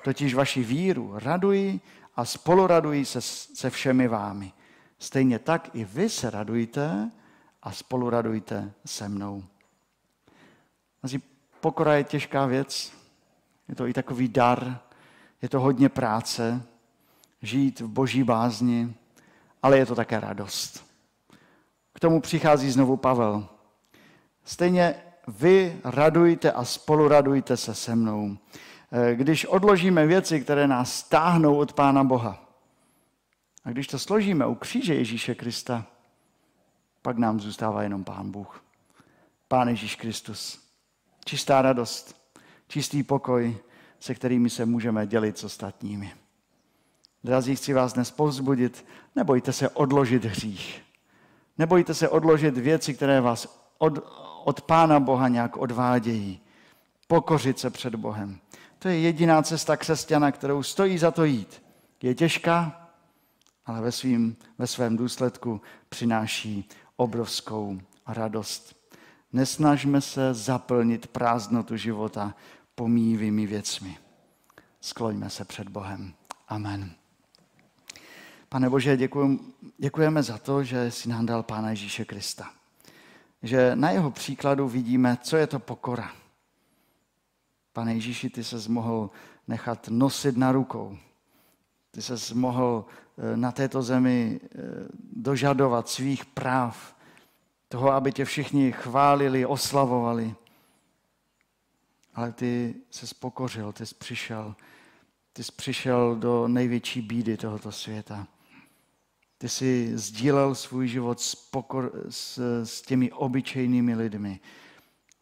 totiž 0.04 0.34
vaši 0.34 0.64
víru, 0.64 1.12
raduji 1.16 1.80
a 2.16 2.26
spoluraduji 2.26 3.06
se, 3.06 3.22
se 3.22 3.70
všemi 3.70 4.08
vámi. 4.08 4.52
Stejně 5.00 5.40
tak 5.40 5.70
i 5.74 5.86
vy 5.86 6.10
se 6.10 6.30
radujte 6.30 7.12
a 7.64 7.72
spoluradujte 7.72 8.72
se 8.86 9.10
mnou. 9.10 9.44
Asi 11.04 11.22
pokora 11.60 11.94
je 11.94 12.04
těžká 12.04 12.46
věc, 12.46 12.94
je 13.70 13.76
to 13.76 13.88
i 13.88 13.94
takový 13.94 14.28
dar, 14.28 14.80
je 15.42 15.50
to 15.50 15.60
hodně 15.60 15.90
práce, 15.90 16.64
žít 17.42 17.80
v 17.80 17.88
boží 17.88 18.24
bázni, 18.24 18.94
ale 19.64 19.78
je 19.78 19.86
to 19.86 19.96
také 19.96 20.20
radost. 20.20 20.86
K 21.94 22.00
tomu 22.00 22.22
přichází 22.22 22.72
znovu 22.72 22.98
Pavel. 22.98 23.48
Stejně 24.44 24.96
vy 25.28 25.82
radujte 25.84 26.52
a 26.52 26.66
spoluradujte 26.66 27.58
se 27.58 27.76
se 27.76 27.96
mnou. 27.96 28.38
Eh, 28.92 29.16
když 29.16 29.46
odložíme 29.46 30.06
věci, 30.06 30.42
které 30.42 30.68
nás 30.68 30.94
stáhnou 30.94 31.56
od 31.56 31.74
Pána 31.74 32.04
Boha, 32.04 32.44
a 33.66 33.70
když 33.70 33.88
to 33.88 34.00
složíme 34.00 34.46
u 34.46 34.56
kříže 34.56 34.96
Ježíše 34.96 35.36
Krista, 35.36 35.86
pak 37.02 37.18
nám 37.18 37.40
zůstává 37.40 37.84
jenom 37.84 38.04
Pán 38.04 38.32
Bůh. 38.32 38.64
Pán 39.48 39.68
Ježíš 39.68 39.96
Kristus. 39.96 40.63
Čistá 41.26 41.62
radost, 41.62 42.16
čistý 42.68 43.04
pokoj, 43.04 43.58
se 44.00 44.16
kterými 44.16 44.50
se 44.50 44.66
můžeme 44.66 45.08
dělit 45.08 45.38
s 45.38 45.44
ostatními. 45.44 46.14
Drazí, 47.24 47.56
chci 47.56 47.74
vás 47.74 47.94
dnes 47.94 48.12
povzbudit, 48.12 48.86
nebojte 49.16 49.54
se 49.54 49.70
odložit 49.70 50.26
hřích. 50.26 50.82
Nebojte 51.58 51.94
se 51.94 52.10
odložit 52.10 52.58
věci, 52.58 52.94
které 52.94 53.22
vás 53.22 53.68
od, 53.78 53.94
od 54.44 54.62
Pána 54.62 55.00
Boha 55.00 55.28
nějak 55.28 55.58
odvádějí. 55.58 56.40
Pokořit 57.08 57.60
se 57.60 57.70
před 57.70 57.96
Bohem. 57.96 58.40
To 58.80 58.88
je 58.88 59.00
jediná 59.00 59.42
cesta 59.44 59.78
křesťana, 59.78 60.32
kterou 60.32 60.64
stojí 60.64 60.98
za 60.98 61.12
to 61.12 61.24
jít. 61.24 61.64
Je 62.02 62.16
těžká, 62.16 62.90
ale 63.66 63.82
ve, 63.82 63.92
svým, 63.92 64.36
ve 64.58 64.68
svém 64.68 64.98
důsledku 64.98 65.62
přináší 65.90 66.70
obrovskou 66.96 67.80
radost. 68.08 68.83
Nesnažme 69.34 70.02
se 70.02 70.34
zaplnit 70.34 71.08
prázdnotu 71.08 71.78
života 71.78 72.36
pomíjivými 72.76 73.48
věcmi. 73.48 73.98
Skloňme 74.82 75.30
se 75.30 75.46
před 75.46 75.70
Bohem. 75.70 76.14
Amen. 76.48 76.92
Pane 78.50 78.70
Bože, 78.70 78.98
děkujeme 79.78 80.24
za 80.24 80.38
to, 80.38 80.64
že 80.64 80.92
jsi 80.92 81.10
nám 81.10 81.26
dal 81.26 81.44
Pána 81.44 81.70
Ježíše 81.70 82.06
Krista. 82.06 82.50
Že 83.44 83.76
na 83.76 83.90
jeho 83.90 84.12
příkladu 84.12 84.68
vidíme, 84.68 85.18
co 85.22 85.38
je 85.38 85.48
to 85.48 85.60
pokora. 85.60 86.12
Pane 87.74 87.94
Ježíši, 87.94 88.30
ty 88.30 88.44
se 88.44 88.70
mohl 88.70 89.10
nechat 89.48 89.88
nosit 89.88 90.38
na 90.38 90.52
rukou. 90.52 90.98
Ty 91.92 92.02
se 92.02 92.36
mohl 92.36 92.86
eh, 93.18 93.38
na 93.38 93.52
této 93.52 93.82
zemi 93.82 94.40
eh, 94.44 94.48
dožadovat 95.16 95.90
svých 95.90 96.26
práv, 96.26 96.93
toho, 97.74 97.92
aby 97.92 98.12
tě 98.12 98.26
všichni 98.26 98.72
chválili, 98.72 99.46
oslavovali. 99.46 100.36
Ale 102.16 102.32
ty 102.32 102.76
se 102.90 103.08
spokořil, 103.08 103.72
ty 103.72 103.86
jsi 103.86 103.96
přišel, 103.96 104.56
ty 105.34 105.44
jsi 105.44 105.52
přišel 105.52 106.16
do 106.16 106.48
největší 106.48 107.02
bídy 107.02 107.38
tohoto 107.38 107.72
světa. 107.72 108.28
Ty 109.38 109.50
jsi 109.50 109.92
sdílel 109.98 110.56
svůj 110.56 110.88
život 110.88 111.20
s, 111.20 111.36
pokor, 111.36 111.92
s, 112.10 112.38
s 112.64 112.82
těmi 112.82 113.12
obyčejnými 113.12 113.96
lidmi. 113.96 114.40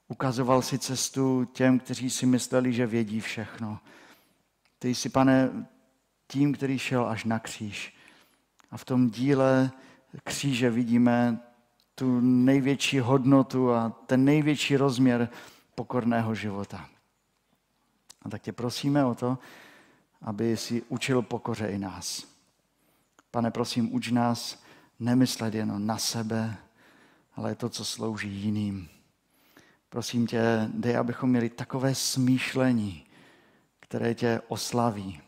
Ukazoval 0.07 0.61
si 0.61 0.79
cestu 0.79 1.45
těm, 1.45 1.79
kteří 1.79 2.09
si 2.09 2.25
mysleli, 2.25 2.73
že 2.73 2.85
vědí 2.87 3.19
všechno. 3.19 3.79
Ty 4.79 4.95
jsi, 4.95 5.09
pane, 5.09 5.67
tím, 6.27 6.53
který 6.53 6.79
šel 6.79 7.05
až 7.05 7.23
na 7.23 7.39
kříž. 7.39 7.95
A 8.71 8.77
v 8.77 8.85
tom 8.85 9.09
díle 9.09 9.71
kříže 10.23 10.69
vidíme 10.69 11.39
tu 11.95 12.19
největší 12.21 12.99
hodnotu 12.99 13.73
a 13.73 13.89
ten 14.05 14.25
největší 14.25 14.77
rozměr 14.77 15.29
pokorného 15.75 16.35
života. 16.35 16.89
A 18.21 18.29
tak 18.29 18.41
tě 18.41 18.51
prosíme 18.51 19.05
o 19.05 19.15
to, 19.15 19.37
aby 20.21 20.57
si 20.57 20.83
učil 20.89 21.21
pokoře 21.21 21.67
i 21.67 21.77
nás. 21.77 22.27
Pane, 23.31 23.51
prosím, 23.51 23.95
uč 23.95 24.11
nás 24.11 24.63
nemyslet 24.99 25.53
jenom 25.53 25.87
na 25.87 25.97
sebe, 25.97 26.57
ale 27.35 27.55
to, 27.55 27.69
co 27.69 27.85
slouží 27.85 28.29
jiným. 28.29 28.89
Prosím 29.89 30.27
tě, 30.27 30.69
dej, 30.73 30.97
abychom 30.97 31.29
měli 31.29 31.49
takové 31.49 31.95
smýšlení, 31.95 33.05
které 33.79 34.15
tě 34.15 34.41
oslaví 34.47 35.21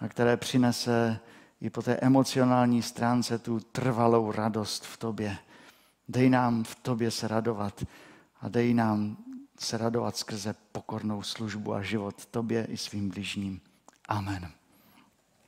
a 0.00 0.08
které 0.08 0.36
přinese 0.36 1.20
i 1.60 1.70
po 1.70 1.82
té 1.82 1.96
emocionální 1.96 2.82
stránce 2.82 3.38
tu 3.38 3.60
trvalou 3.60 4.32
radost 4.32 4.86
v 4.86 4.96
tobě. 4.96 5.38
Dej 6.12 6.30
nám 6.30 6.64
v 6.64 6.74
tobě 6.74 7.10
se 7.10 7.28
radovat 7.28 7.84
a 8.40 8.48
dej 8.48 8.74
nám 8.74 9.16
se 9.58 9.78
radovat 9.78 10.16
skrze 10.16 10.54
pokornou 10.72 11.22
službu 11.22 11.74
a 11.74 11.82
život 11.82 12.26
tobě 12.26 12.64
i 12.64 12.76
svým 12.76 13.08
bližním. 13.08 13.60
Amen. 14.08 14.52